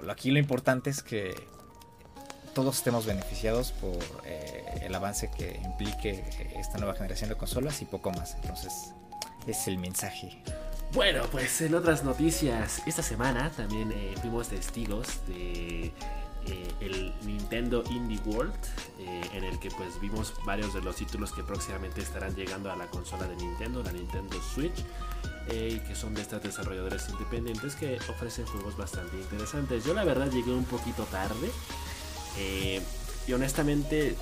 [0.10, 1.36] aquí lo importante es que
[2.58, 6.24] todos estemos beneficiados por eh, el avance que implique
[6.56, 8.34] esta nueva generación de consolas y poco más.
[8.34, 8.96] Entonces,
[9.46, 10.42] es el mensaje.
[10.92, 15.94] Bueno, pues en otras noticias, esta semana también eh, fuimos testigos de
[16.48, 18.56] eh, el Nintendo Indie World,
[18.98, 22.76] eh, en el que pues vimos varios de los títulos que próximamente estarán llegando a
[22.76, 24.84] la consola de Nintendo, la Nintendo Switch,
[25.54, 29.86] y que son de estas desarrolladores independientes que ofrecen juegos bastante interesantes.
[29.86, 31.52] Yo la verdad llegué un poquito tarde
[33.28, 34.16] y honestamente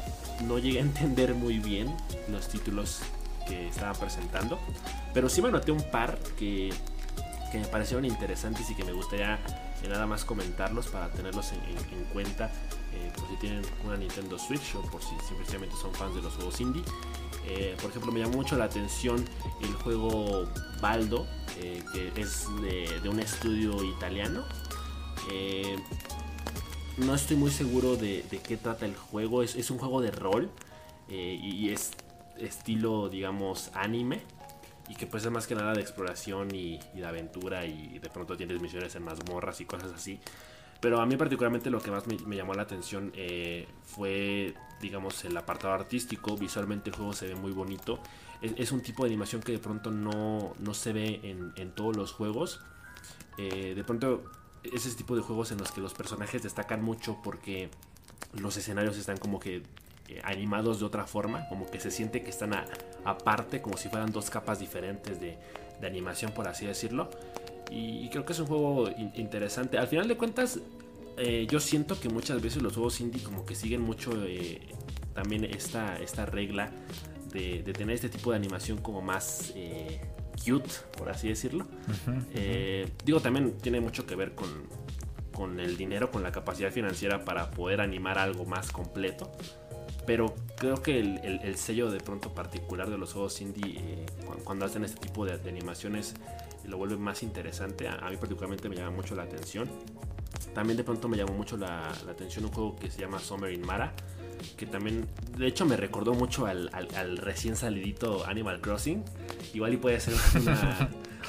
[0.44, 1.96] no llegué a entender muy bien
[2.30, 3.02] los títulos
[3.48, 4.60] que estaban presentando.
[5.14, 6.74] Pero sí me anoté un par que,
[7.52, 9.40] que me parecieron interesantes y que me gustaría
[9.84, 12.52] eh, nada más comentarlos para tenerlos en, cuenta
[12.94, 16.34] eh, por si tienen una Nintendo Switch o por si simplemente son fans de los
[16.34, 16.84] juegos indie.
[17.48, 19.24] Eh, por ejemplo, me llamó mucho la atención
[19.62, 20.50] el juego
[20.82, 21.28] Baldo,
[21.60, 24.44] que es de, un estudio italiano.
[26.98, 29.44] No estoy muy seguro de, qué trata el juego.
[29.44, 30.50] Es, es un juego de rol
[31.10, 31.92] y es
[32.38, 34.22] estilo, digamos, anime.
[34.88, 38.38] Y que pues es más que nada de exploración y, de aventura y de pronto
[38.38, 40.20] tienes misiones en mazmorras y cosas así.
[40.80, 45.36] Pero a mí particularmente lo que más me, llamó la atención eh, fue, digamos, el
[45.36, 46.38] apartado artístico.
[46.38, 48.00] Visualmente el juego se ve muy bonito.
[48.42, 51.22] Es, un tipo de animación que de pronto no, no se ve
[51.56, 52.62] en, todos los juegos.
[53.40, 54.24] Eh, de pronto
[54.74, 57.70] ese tipo de juegos en los que los personajes destacan mucho porque
[58.34, 59.64] los escenarios están como que
[60.08, 62.54] eh, animados de otra forma, como que se siente que están
[63.06, 65.38] aparte, como si fueran dos capas diferentes de,
[65.84, 67.12] animación, por así decirlo.
[67.70, 69.78] Y, creo que es un juego interesante.
[69.78, 70.60] Al final de cuentas,
[71.18, 74.62] eh, yo siento que muchas veces los juegos indie como que siguen mucho eh,
[75.14, 76.72] también esta, esta regla
[77.32, 79.54] de, tener este tipo de animación como más
[80.44, 81.66] cute, por así decirlo.
[83.04, 84.50] digo, también tiene mucho que ver con,
[85.36, 89.32] con el dinero, con la capacidad financiera para poder animar algo más completo.
[90.06, 94.06] Pero creo que el, sello de pronto particular de los juegos indie, eh,
[94.44, 96.14] cuando, hacen este tipo de, animaciones,
[96.64, 97.88] lo vuelve más interesante.
[97.88, 99.70] A, mí particularmente me llama mucho la atención.
[100.54, 103.66] También de pronto me llamó mucho la, atención un juego que se llama Summer in
[103.66, 103.94] Mara.
[104.58, 105.06] Que también,
[105.38, 106.70] de hecho, me recordó mucho al,
[107.18, 109.04] recién salidito Animal Crossing.
[109.54, 110.14] Igual y puede ser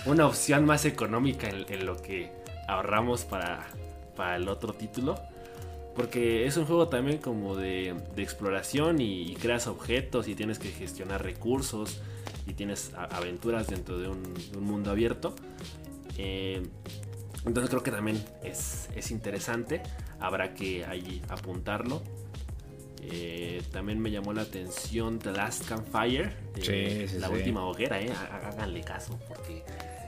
[0.07, 2.33] una, opción más económica en, lo que
[2.69, 3.67] ahorramos para,
[4.17, 5.17] para el otro título.
[5.97, 11.23] Porque es un juego también como de, exploración y, creas objetos y tienes que gestionar
[11.23, 12.01] recursos
[12.47, 15.35] y tienes aventuras dentro de un, mundo abierto.
[16.19, 16.63] Eh,
[17.47, 19.83] entonces creo que también es, interesante.
[20.21, 22.03] Habrá que ahí apuntarlo.
[23.11, 26.33] Eh, también me llamó la atención The Last Campfire.
[26.57, 28.13] Eh, la última hoguera, eh.
[28.13, 29.63] Háganle caso porque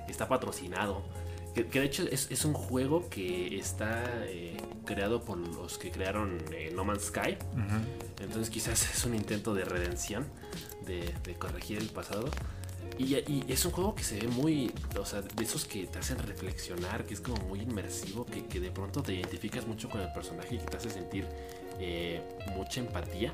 [0.09, 1.03] está patrocinado.
[1.55, 6.73] Que, de hecho es, un juego que está eh, creado por los que crearon eh,
[6.75, 7.37] No Man's Sky.
[8.21, 10.27] Entonces quizás es un intento de redención,
[10.87, 12.31] de, corregir el pasado.
[12.97, 13.15] Y,
[13.51, 17.05] es un juego que se ve muy, o sea, de esos que te hacen reflexionar,
[17.05, 20.59] que es como muy inmersivo, que, de pronto te identificas mucho con el personaje y
[20.59, 21.27] que te hace sentir
[21.81, 22.23] eh,
[22.55, 23.33] mucha empatía.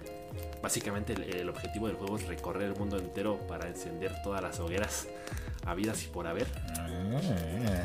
[0.62, 5.09] Básicamente el, objetivo del juego es recorrer el mundo entero para encender todas las hogueras
[5.66, 6.46] habidas y por haber.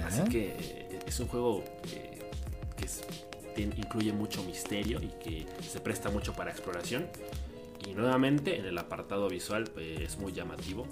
[0.05, 2.19] Así que eh, es un juego eh,
[3.55, 7.07] que incluye mucho misterio y que se presta mucho para exploración.
[7.87, 10.87] Y nuevamente en el apartado visual pues, es muy llamativo.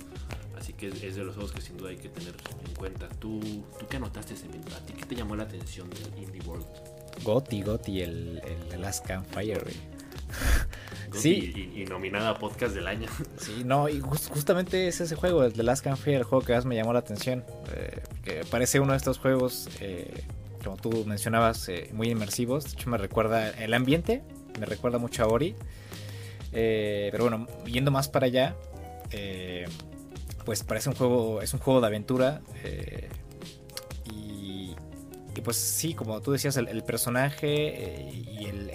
[0.58, 2.34] Así que es de los juegos que sin duda hay que tener
[2.67, 3.08] en cuenta.
[3.08, 3.39] ¿Tú,
[3.80, 6.65] tú qué notaste ese ¿A ti qué te llamó la atención del Indie World?
[7.23, 9.62] Gotti, Gotti, el, el Last Campfire,
[11.13, 11.71] sí.
[11.75, 13.08] Y, nominada a podcast del año.
[13.38, 16.65] Sí, no, y justamente es ese juego, el The Last Campfire, el juego que más
[16.65, 17.43] me llamó la atención.
[17.75, 20.23] Eh, que parece uno de estos juegos, eh,
[20.63, 22.65] como tú mencionabas, eh, muy inmersivos.
[22.65, 24.23] De hecho, me recuerda el ambiente,
[24.60, 25.56] me recuerda mucho a Ori.
[26.51, 28.56] pero bueno, yendo más para allá,
[30.45, 32.41] pues parece un juego, es un juego de aventura.
[35.38, 38.71] Y, pues sí, como tú decías, el, personaje y el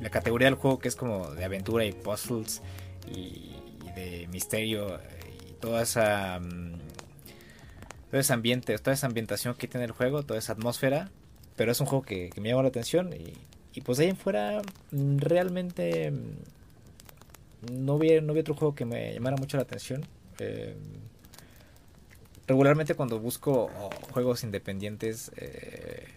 [0.00, 2.62] la categoría del juego que es como de aventura y puzzles
[3.06, 3.54] y,
[3.94, 5.00] de misterio
[5.48, 6.78] y toda esa mm,
[8.10, 11.10] todo ambiente, toda esa ambientación que tiene el juego, toda esa atmósfera,
[11.56, 13.34] pero es un juego que, me llama la atención y,
[13.74, 18.84] y, pues ahí en fuera mm, realmente mm, no vi, no vi otro juego que
[18.84, 20.06] me llamara mucho la atención.
[20.38, 20.76] Eh,
[22.50, 26.08] regularmente cuando busco oh, juegos independientes eh,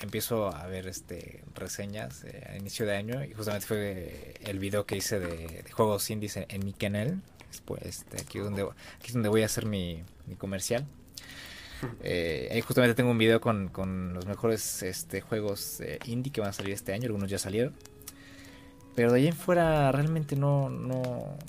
[0.00, 4.86] empiezo a ver este reseñas eh, a inicio de año y justamente fue el video
[4.86, 7.20] que hice de, juegos indies en, mi canal.
[7.48, 10.04] Después, este, aquí, donde, aquí es donde voy a hacer mi,
[10.38, 10.86] comercial.
[12.04, 16.40] Eh, ahí justamente tengo un video con, con los mejores este, juegos eh, indie que
[16.40, 17.06] van a salir este año.
[17.06, 17.74] Algunos ya salieron.
[18.94, 21.02] Pero de ahí en fuera realmente no, no,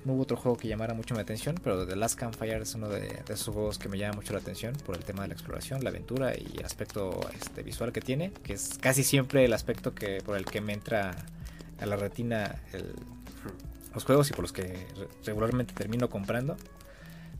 [0.06, 1.56] no, hubo otro juego que llamara mucho mi atención.
[1.62, 4.74] Pero The Last Campfire es uno de, esos juegos que me llama mucho la atención
[4.86, 8.32] por el tema de la exploración, la aventura y el aspecto este, visual que tiene.
[8.44, 11.16] Que es casi siempre el aspecto que por el que me entra
[11.82, 12.94] a la retina el,
[13.94, 14.88] los juegos y por los que
[15.26, 16.56] regularmente termino comprando.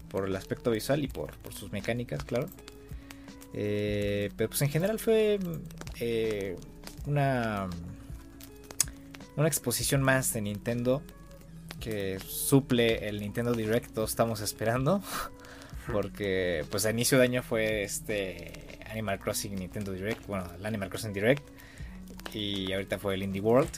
[0.10, 2.48] Por el aspecto visual y por, por sus mecánicas, claro.
[3.54, 5.40] Eh, pero pues en general fue
[6.00, 6.58] eh,
[7.06, 7.70] una
[9.36, 11.02] una exposición más de Nintendo
[11.80, 15.02] que suple el Nintendo Direct estamos esperando.
[15.92, 20.90] Porque pues a inicio de año fue este Animal Crossing Nintendo Direct, bueno, el Animal
[20.90, 21.44] Crossing Direct
[22.34, 23.70] y ahorita fue el Indie World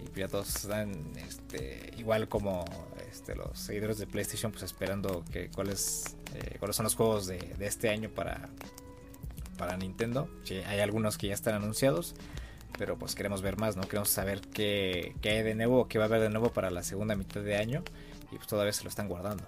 [0.00, 2.64] y pues ya todos están este, igual como
[3.10, 7.38] este, los seguidores de PlayStation pues esperando que cuáles eh, cuáles son los juegos de,
[7.60, 8.50] este año para
[9.56, 10.28] para Nintendo.
[10.66, 12.14] Hay algunos que ya están anunciados
[12.78, 13.82] pero pues queremos ver más, ¿no?
[13.82, 17.14] Queremos saber qué, hay de nuevo, qué va a haber de nuevo para la segunda
[17.16, 17.82] mitad de año
[18.30, 19.44] y pues todavía se lo están guardando.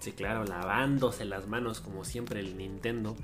[0.00, 3.16] Sí, claro, lavándose las manos como siempre el Nintendo.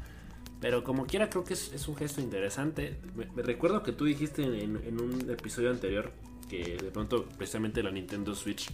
[0.60, 2.98] Pero como quiera creo que es, un gesto interesante.
[3.14, 6.12] Me, recuerdo que tú dijiste en, en, un episodio anterior
[6.48, 8.70] que de pronto precisamente la Nintendo Switch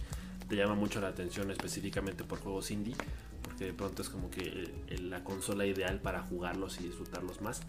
[0.47, 2.95] te llama mucho la atención específicamente por juegos indie.
[3.41, 7.61] Porque de pronto es como que la consola ideal para jugarlos y disfrutarlos más.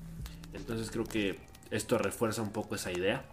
[0.52, 1.38] Entonces creo que
[1.70, 3.24] esto refuerza un poco esa idea.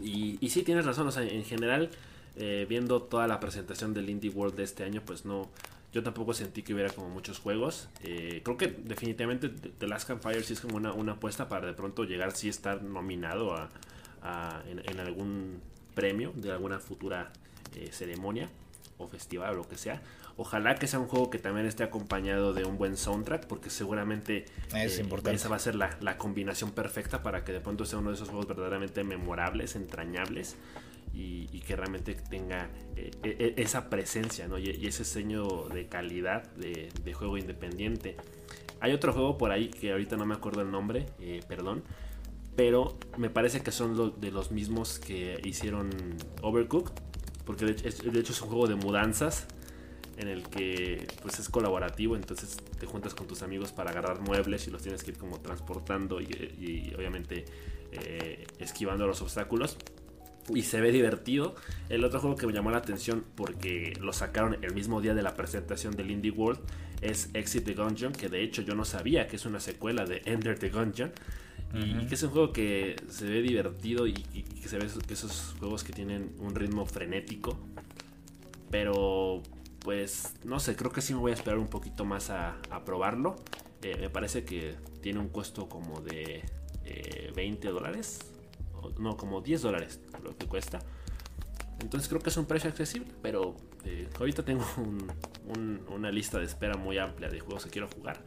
[0.00, 1.90] Y, sí, tienes razón, o sea, en general,
[2.36, 5.48] eh, viendo toda la presentación del Indie World de este año, pues no,
[5.92, 7.88] yo tampoco sentí que hubiera como muchos juegos.
[8.02, 11.74] Eh, creo que definitivamente The Last Campfire sí es como una, una apuesta para de
[11.74, 15.60] pronto llegar, sí estar nominado a, en, algún
[15.94, 17.32] premio de alguna futura
[17.74, 18.48] eh, ceremonia
[19.02, 20.02] o festival o lo que sea.
[20.36, 24.46] Ojalá que sea un juego que también esté acompañado de un buen soundtrack, porque seguramente
[24.74, 25.36] es eh, importante.
[25.36, 28.28] esa va a ser la, combinación perfecta para que de pronto sea uno de esos
[28.28, 30.56] juegos verdaderamente memorables, entrañables
[31.14, 37.12] y, que realmente tenga eh, e, e, esa presencia y, ese sello de calidad de,
[37.12, 38.16] juego independiente.
[38.80, 41.84] Hay otro juego por ahí que ahorita no me acuerdo el nombre, eh, perdón,
[42.56, 45.90] pero me parece que son de los mismos que hicieron
[46.40, 46.92] Overcooked,
[47.44, 49.46] porque de hecho es un juego de mudanzas
[50.16, 54.66] en el que pues es colaborativo, entonces te juntas con tus amigos para agarrar muebles
[54.66, 57.44] y los tienes que ir como transportando y, obviamente
[57.92, 59.76] eh, esquivando los obstáculos.
[60.48, 61.54] Y se ve divertido.
[61.88, 65.22] El otro juego que me llamó la atención porque lo sacaron el mismo día de
[65.22, 66.60] la presentación del Indie World
[67.00, 70.22] es Exit the Gungeon, que de hecho yo no sabía que es una secuela de
[70.24, 71.12] Ender the Gungeon.
[71.74, 75.14] Y que es un juego que se ve divertido y, y que se ve que
[75.14, 77.58] esos juegos que tienen un ritmo frenético.
[78.70, 79.42] Pero
[79.84, 83.36] pues no sé, creo que sí me voy a esperar un poquito más a, probarlo.
[83.82, 86.44] Eh, me parece que tiene un costo como de
[87.34, 88.20] 20 eh, dólares.
[88.98, 90.80] No, como 10 dólares lo que cuesta.
[91.80, 94.64] Entonces creo que es un precio accesible, pero eh, ahorita tengo
[95.88, 98.22] una lista de espera muy amplia de juegos que quiero jugar.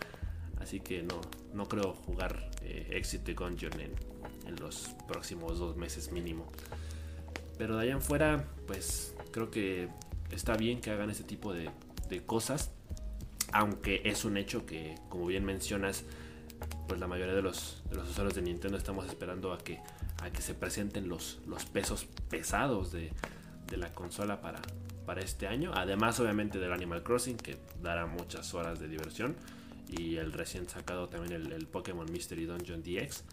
[0.59, 1.21] Así que no,
[1.53, 2.49] no creo jugar
[2.89, 3.95] Exit the Gungeon en,
[4.59, 6.45] los próximos dos meses mínimo.
[7.57, 9.89] Pero de allá en fuera, pues creo que
[10.31, 11.71] está bien que hagan este tipo de,
[12.25, 12.71] cosas,
[13.51, 16.05] aunque es un hecho que, como bien mencionas,
[16.87, 19.79] pues la mayoría de los, usuarios de Nintendo estamos esperando a que,
[20.23, 23.11] a que se presenten los, los pesos pesados de,
[23.75, 24.61] la consola para,
[25.05, 25.71] para este año.
[25.75, 29.35] Además, obviamente, del Animal Crossing, que dará muchas horas de diversión.
[29.97, 33.23] Y el recién sacado también el, el Pokémon Mystery Dungeon DX.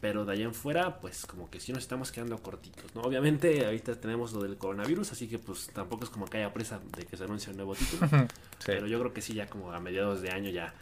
[0.00, 3.02] Pero de allá en fuera, pues como que sí nos estamos quedando cortitos, ¿no?
[3.02, 6.80] Obviamente ahorita tenemos lo del coronavirus, así que pues tampoco es como que haya presa
[6.96, 8.08] de que se anuncie un nuevo título.
[8.64, 10.72] Pero yo creo que sí, ya como a mediados de año ya,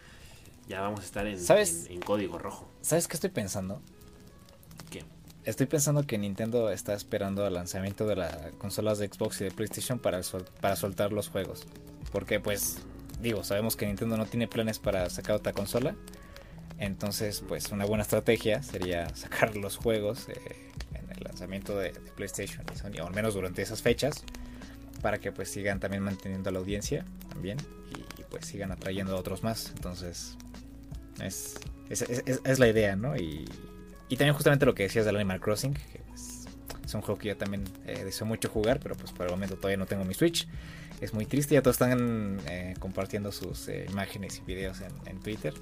[0.69, 2.71] ya vamos a estar en, en, código rojo.
[2.81, 3.81] ¿Sabes qué estoy pensando?
[4.89, 5.05] ¿Qué?
[5.45, 9.51] Estoy pensando que Nintendo está esperando al lanzamiento de las consolas de Xbox y de
[9.51, 10.21] PlayStation para,
[10.61, 11.67] para soltar los juegos.
[12.13, 12.79] Porque pues,
[13.21, 15.95] digo, sabemos que Nintendo no tiene planes para sacar otra consola.
[16.79, 22.65] Entonces, pues una buena estrategia sería sacar los juegos eh, en el lanzamiento de, PlayStation
[22.75, 24.25] y Sony, o al menos durante esas fechas,
[25.03, 27.59] para que pues sigan también manteniendo la audiencia también
[28.19, 29.73] y, pues sigan atrayendo a otros más.
[29.75, 30.37] Entonces,
[31.21, 31.59] es,
[31.89, 33.17] es, la idea, ¿no?
[33.17, 33.47] Y,
[34.11, 36.47] también justamente lo que decías del Animal Crossing, que pues,
[36.85, 39.57] es un juego que yo también eh, deseo mucho jugar, pero pues por el momento
[39.57, 40.47] todavía no tengo mi Switch.
[41.01, 45.55] Es muy triste, ya todos están eh, compartiendo sus imágenes y videos en, en Twitter.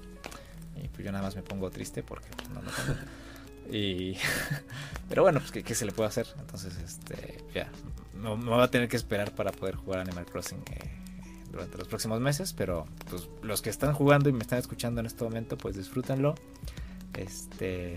[0.82, 2.99] Y pues yo nada más me pongo triste porque pues, no lo tengo.
[3.70, 4.16] Y,
[5.09, 6.26] pero bueno, pues ¿qué, se le puede hacer?
[6.39, 7.68] Entonces, este, ya,
[8.14, 10.91] me, me, voy a tener que esperar para poder jugar Animal Crossing eh,
[11.51, 12.53] durante los próximos meses.
[12.53, 16.37] Pero pues los que están jugando y me están escuchando en este momento, pues disfrútenlo.
[17.14, 17.97] Este,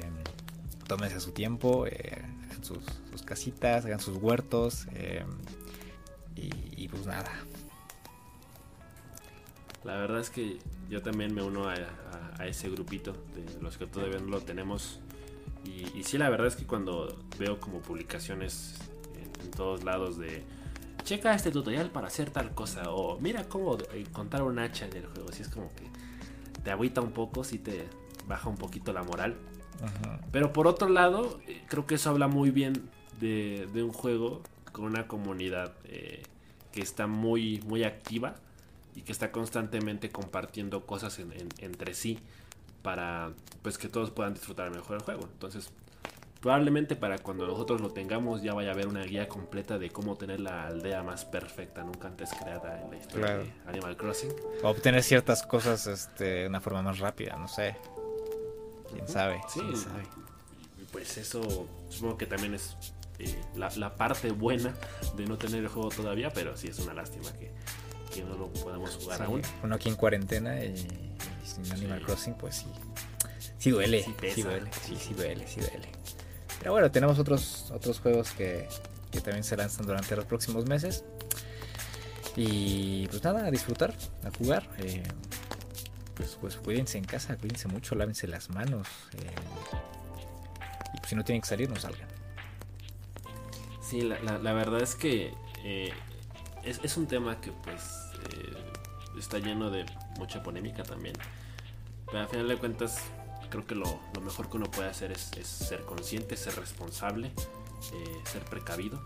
[0.87, 4.87] tómense su tiempo, eh, hagan sus, sus casitas, hagan sus huertos.
[6.35, 6.49] Y,
[6.83, 7.31] y pues nada.
[9.83, 10.59] La verdad es que
[10.89, 14.41] yo también me uno a, a- a ese grupito de los que todavía no lo
[14.41, 14.99] tenemos.
[15.65, 18.75] Y, y sí, la verdad es que cuando veo como publicaciones
[19.15, 20.43] en, en todos lados de
[21.03, 25.05] checa este tutorial para hacer tal cosa o mira cómo encontrar un hacha en el
[25.07, 25.83] juego, sí es como que
[26.63, 27.87] te agüita un poco, sí te
[28.27, 29.35] baja un poquito la moral.
[30.31, 34.41] Pero por otro lado, eh, creo que eso habla muy bien de, de un juego
[34.71, 36.23] con una comunidad eh,
[36.71, 38.35] que está muy, muy activa
[38.95, 42.19] y que está constantemente compartiendo cosas en- en- entre sí
[42.81, 45.21] para pues que todos puedan disfrutar mejor el juego.
[45.31, 45.69] Entonces,
[46.41, 50.15] probablemente para cuando nosotros lo tengamos ya vaya a haber una guía completa de cómo
[50.15, 53.43] tener la aldea más perfecta nunca antes creada en la historia Claro.
[53.43, 54.31] de Animal Crossing.
[54.63, 57.75] O obtener ciertas cosas este, de una forma más rápida, no sé.
[58.93, 59.41] Quién sabe.
[59.49, 60.03] Sí, quién sabe.
[60.91, 62.75] pues eso supongo que también es
[63.19, 64.73] eh, la, la parte buena
[65.15, 67.51] de no tener el juego todavía, pero sí es una lástima que,
[68.13, 69.41] que no lo podamos jugar Sí, aún.
[69.63, 72.05] Uno aquí en cuarentena y, y sin Animal Sí.
[72.05, 72.65] Crossing, pues sí.
[73.57, 74.03] Sí duele.
[74.03, 74.69] Sí Sí, duele.
[74.85, 75.89] Sí, sí duele, sí duele.
[76.59, 78.67] Pero bueno, tenemos otros, otros juegos que,
[79.11, 81.03] que también se lanzan durante los próximos meses.
[82.35, 83.93] Y pues nada, a disfrutar,
[84.23, 84.69] a jugar.
[84.77, 85.03] eh,
[86.15, 88.87] pues, pues cuídense en casa, cuídense mucho, lávense las manos.
[89.17, 89.31] eh,
[90.93, 92.07] y pues, si no tienen que salir, no salgan.
[93.89, 95.33] Sí, la, la- verdad es que
[95.63, 95.91] eh,
[96.63, 97.81] es, es un tema que pues
[98.35, 98.71] eh,
[99.17, 99.85] está lleno de
[100.17, 101.15] mucha polémica también.
[102.05, 102.99] Pero al final de cuentas,
[103.49, 107.27] creo que lo, lo mejor que uno puede hacer es, ser consciente, ser responsable,
[107.93, 109.03] eh, ser precavido,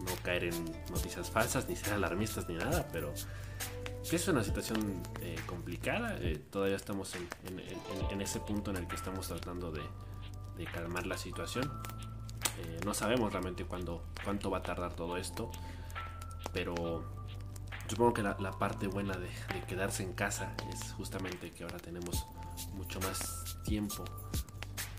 [0.00, 3.12] no caer en noticias falsas, ni ser alarmistas ni nada, pero
[4.16, 5.02] es una situación
[5.46, 6.18] complicada.
[6.50, 9.82] todavía estamos en, en- en- en ese punto en el que estamos tratando de,
[10.56, 11.70] de calmar la situación.
[12.58, 15.50] Eh, no sabemos realmente cuándo, cuánto va a tardar todo esto,
[16.52, 17.04] pero
[17.88, 21.78] supongo que la, la parte buena de, de quedarse en casa es justamente que ahora
[21.78, 22.26] tenemos
[22.74, 24.04] mucho más tiempo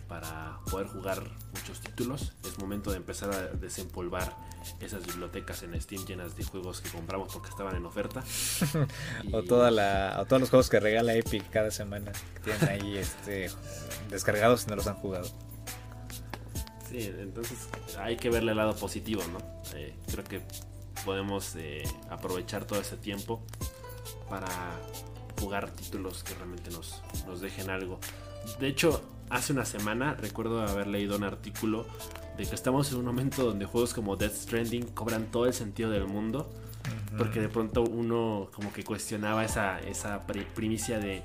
[0.08, 1.24] para poder jugar
[1.54, 2.34] muchos títulos.
[2.44, 4.36] Es momento de empezar a desempolvar
[4.80, 8.24] esas bibliotecas en Steam llenas de juegos que compramos porque estaban en oferta.
[9.34, 12.12] O, Y- toda la, o todos los juegos que regala Epic cada semana.
[12.36, 13.50] Que tienen ahí este,
[14.12, 15.28] descargados y no los han jugado.
[16.98, 17.68] Sí, entonces
[18.00, 19.40] hay que verle el lado positivo, ¿no?
[19.78, 20.42] Eh, creo que
[21.04, 23.44] podemos eh, aprovechar todo ese tiempo
[24.30, 24.48] para
[25.40, 28.00] jugar títulos que realmente nos, nos dejen algo.
[28.60, 31.86] De hecho, hace una semana recuerdo haber leído un artículo
[32.38, 35.90] de que estamos en un momento donde juegos como Death Stranding cobran todo el sentido
[35.90, 36.50] del mundo.
[37.18, 41.24] Porque de pronto uno como que cuestionaba esa, esa pri- primicia de,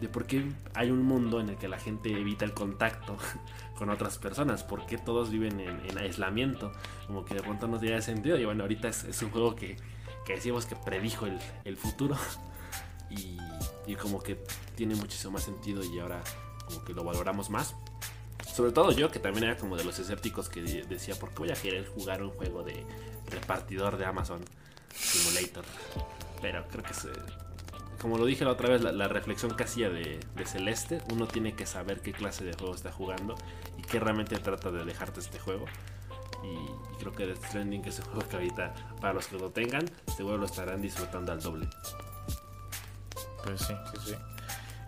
[0.00, 0.44] de por qué
[0.74, 3.16] hay un mundo en el que la gente evita el contacto
[3.76, 6.72] con otras personas, por qué todos viven en, en aislamiento,
[7.06, 8.38] como que de pronto no tiene sentido.
[8.38, 9.76] Y bueno, ahorita es, un juego que,
[10.24, 12.16] que decimos que predijo el, el futuro
[13.10, 13.38] y,
[13.86, 14.38] y como que
[14.74, 16.20] tiene muchísimo más sentido y ahora
[16.66, 17.74] como que lo valoramos más.
[18.54, 21.38] Sobre todo yo, que también era como de los escépticos que de- decía, ¿por qué
[21.38, 22.84] voy a querer jugar un juego de
[23.30, 24.40] repartidor de Amazon
[24.94, 25.64] Simulator?
[26.40, 27.08] Pero creo que se,
[28.00, 31.26] como lo dije la otra vez, la, la reflexión que hacía de, de Celeste, uno
[31.26, 33.34] tiene que saber qué clase de juego está jugando
[33.76, 35.66] y qué realmente trata de dejarte este juego.
[36.44, 39.50] Y, y creo que Death Stranding es un juego que ahorita, para los que lo
[39.50, 39.84] tengan,
[40.16, 41.68] seguro lo estarán disfrutando al doble.
[43.44, 44.14] Pues sí, sí, sí.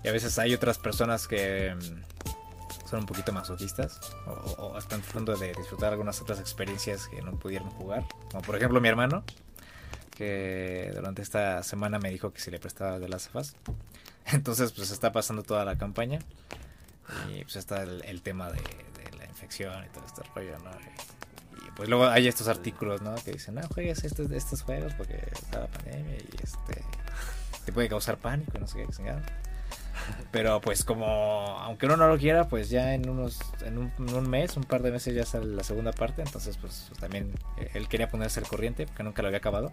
[0.04, 4.78] Y a veces hay otras personas que mm, son un poquito masoquistas o, o- o
[4.78, 8.04] están tratando de disfrutar algunas otras experiencias que no pudieron jugar.
[8.30, 9.24] Como por ejemplo mi hermano,
[10.21, 13.57] que durante esta semana me dijo que si le prestaba de las afas.
[14.27, 16.18] Entonces pues está pasando toda la campaña
[17.31, 18.61] y pues está el, tema de,
[19.16, 20.73] la infección y todo este rollo, ¿no?
[20.73, 23.14] Y, pues luego hay estos artículos, ¿no?
[23.14, 26.85] Que dicen, no juegues estos, estos juegos porque está la pandemia y este
[27.64, 29.23] te puede causar pánico, no sé qué chingada.
[30.30, 31.07] Pero pues como,
[31.61, 34.64] aunque uno no lo quiera, pues ya en unos, en un, en un mes, un
[34.64, 36.22] par de meses ya sale la segunda parte.
[36.22, 39.72] Entonces pues, pues, también eh, él quería ponerse al corriente porque nunca lo había acabado.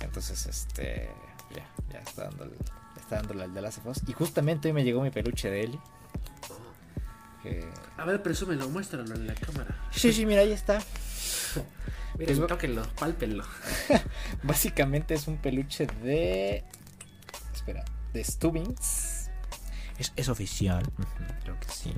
[0.00, 1.08] Entonces este,
[1.54, 2.52] ya, ya está dándole,
[2.98, 4.02] está dándole al de las Us.
[4.06, 5.80] Y justamente hoy me llegó mi peluche de Eli.
[7.42, 7.64] Que...
[7.96, 9.74] A ver, presúmelo, muéstralo en la cámara.
[9.90, 10.78] Sí, sí, mira, ahí está.
[12.18, 13.44] Miren, Pues- tóquenlo, pálpenlo.
[14.42, 16.64] Básicamente es un peluche de.
[17.54, 19.15] Espera, de Stubbins.
[19.98, 20.82] Es, es oficial.
[21.42, 21.92] Creo que sí.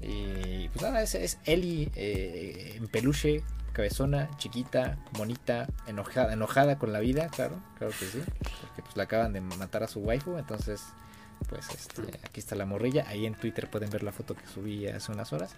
[0.00, 6.92] Y pues nada, es, es Ellie eh, en peluche, cabezona, chiquita, bonita, enojada, enojada con
[6.92, 8.22] la vida, claro, claro que sí.
[8.60, 10.82] Porque pues la acaban de matar a su waifu, entonces
[11.48, 13.06] pues este, aquí está la morrilla.
[13.08, 15.54] Ahí en Twitter pueden ver la foto que subí hace unas horas.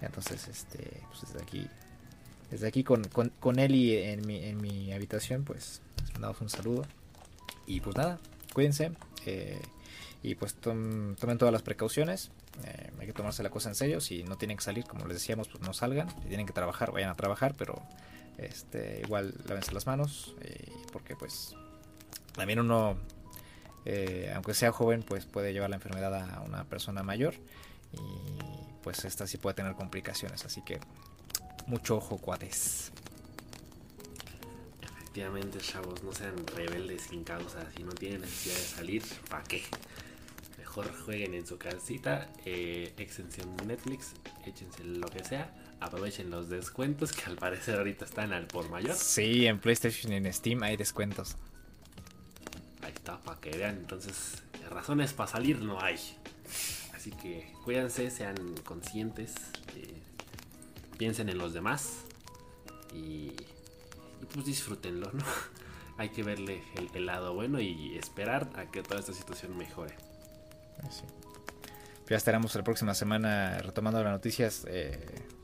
[0.00, 1.66] Entonces, este, pues desde aquí,
[2.50, 6.48] desde aquí con, con, con Eli en mi, en mi habitación, pues les mandamos un
[6.48, 6.86] saludo.
[7.66, 8.18] Y pues nada,
[8.54, 8.92] cuídense.
[9.26, 9.60] Eh,
[10.22, 12.30] y pues tomen todas las precauciones.
[12.64, 14.00] Eh, hay que tomarse la cosa en serio.
[14.00, 16.10] Si no tienen que salir, como les decíamos, pues no salgan.
[16.22, 17.80] Si tienen que trabajar, vayan a trabajar, pero
[18.36, 20.34] este, igual lávense las manos.
[20.40, 21.54] Eh, porque pues
[22.34, 22.98] también uno,
[24.34, 27.34] aunque sea joven, pues puede llevar la enfermedad a una persona mayor.
[27.92, 30.44] Y pues esta sí puede tener complicaciones.
[30.44, 30.80] Así que
[31.66, 32.90] mucho ojo, cuates.
[34.80, 37.70] Efectivamente, chavos, no sean rebeldes sin causa.
[37.76, 39.62] Si no tienen necesidad de salir, ¿para qué?
[40.68, 44.12] Mejor jueguen en su casita, eh, extensión Netflix,
[44.44, 45.50] échense lo que sea,
[45.80, 48.94] aprovechen los descuentos que al parecer ahorita están al por mayor.
[48.94, 51.38] Sí, en PlayStation y en Steam hay descuentos.
[52.82, 53.78] Ahí está, para que vean.
[53.78, 55.96] Entonces, razones para salir no hay.
[56.94, 59.34] Así que cuídense, sean conscientes,
[59.74, 60.02] eh,
[60.98, 62.04] piensen en los demás
[62.92, 63.32] y,
[64.34, 65.24] pues disfrútenlo, ¿no?
[65.96, 66.62] Hay que verle
[66.92, 70.07] el, lado bueno y esperar a que toda esta situación mejore.
[72.08, 74.98] Ya estaremos la próxima semana retomando las noticias eh,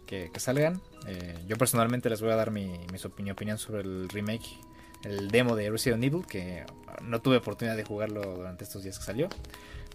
[0.07, 0.80] que, salgan.
[1.07, 4.59] Eh, yo personalmente les voy a dar mi, opinión sobre el remake,
[5.03, 6.64] el demo de Resident Evil, que
[7.03, 9.28] no tuve oportunidad de jugarlo durante estos días que salió.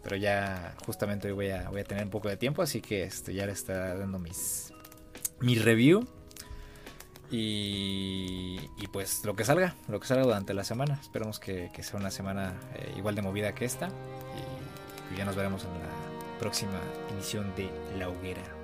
[0.03, 3.45] Pero ya justamente hoy voy a, tener un poco de tiempo, así que este, ya
[3.45, 4.71] le está dando mis,
[5.39, 6.07] mi review.
[7.31, 8.59] Y,
[8.91, 10.99] pues lo que salga, lo que salga durante la semana.
[11.01, 13.87] Esperemos que, sea una semana eh, igual de movida que esta.
[13.87, 14.58] Y
[15.17, 16.79] ya nos veremos en la próxima
[17.11, 18.58] emisión de La Hoguera.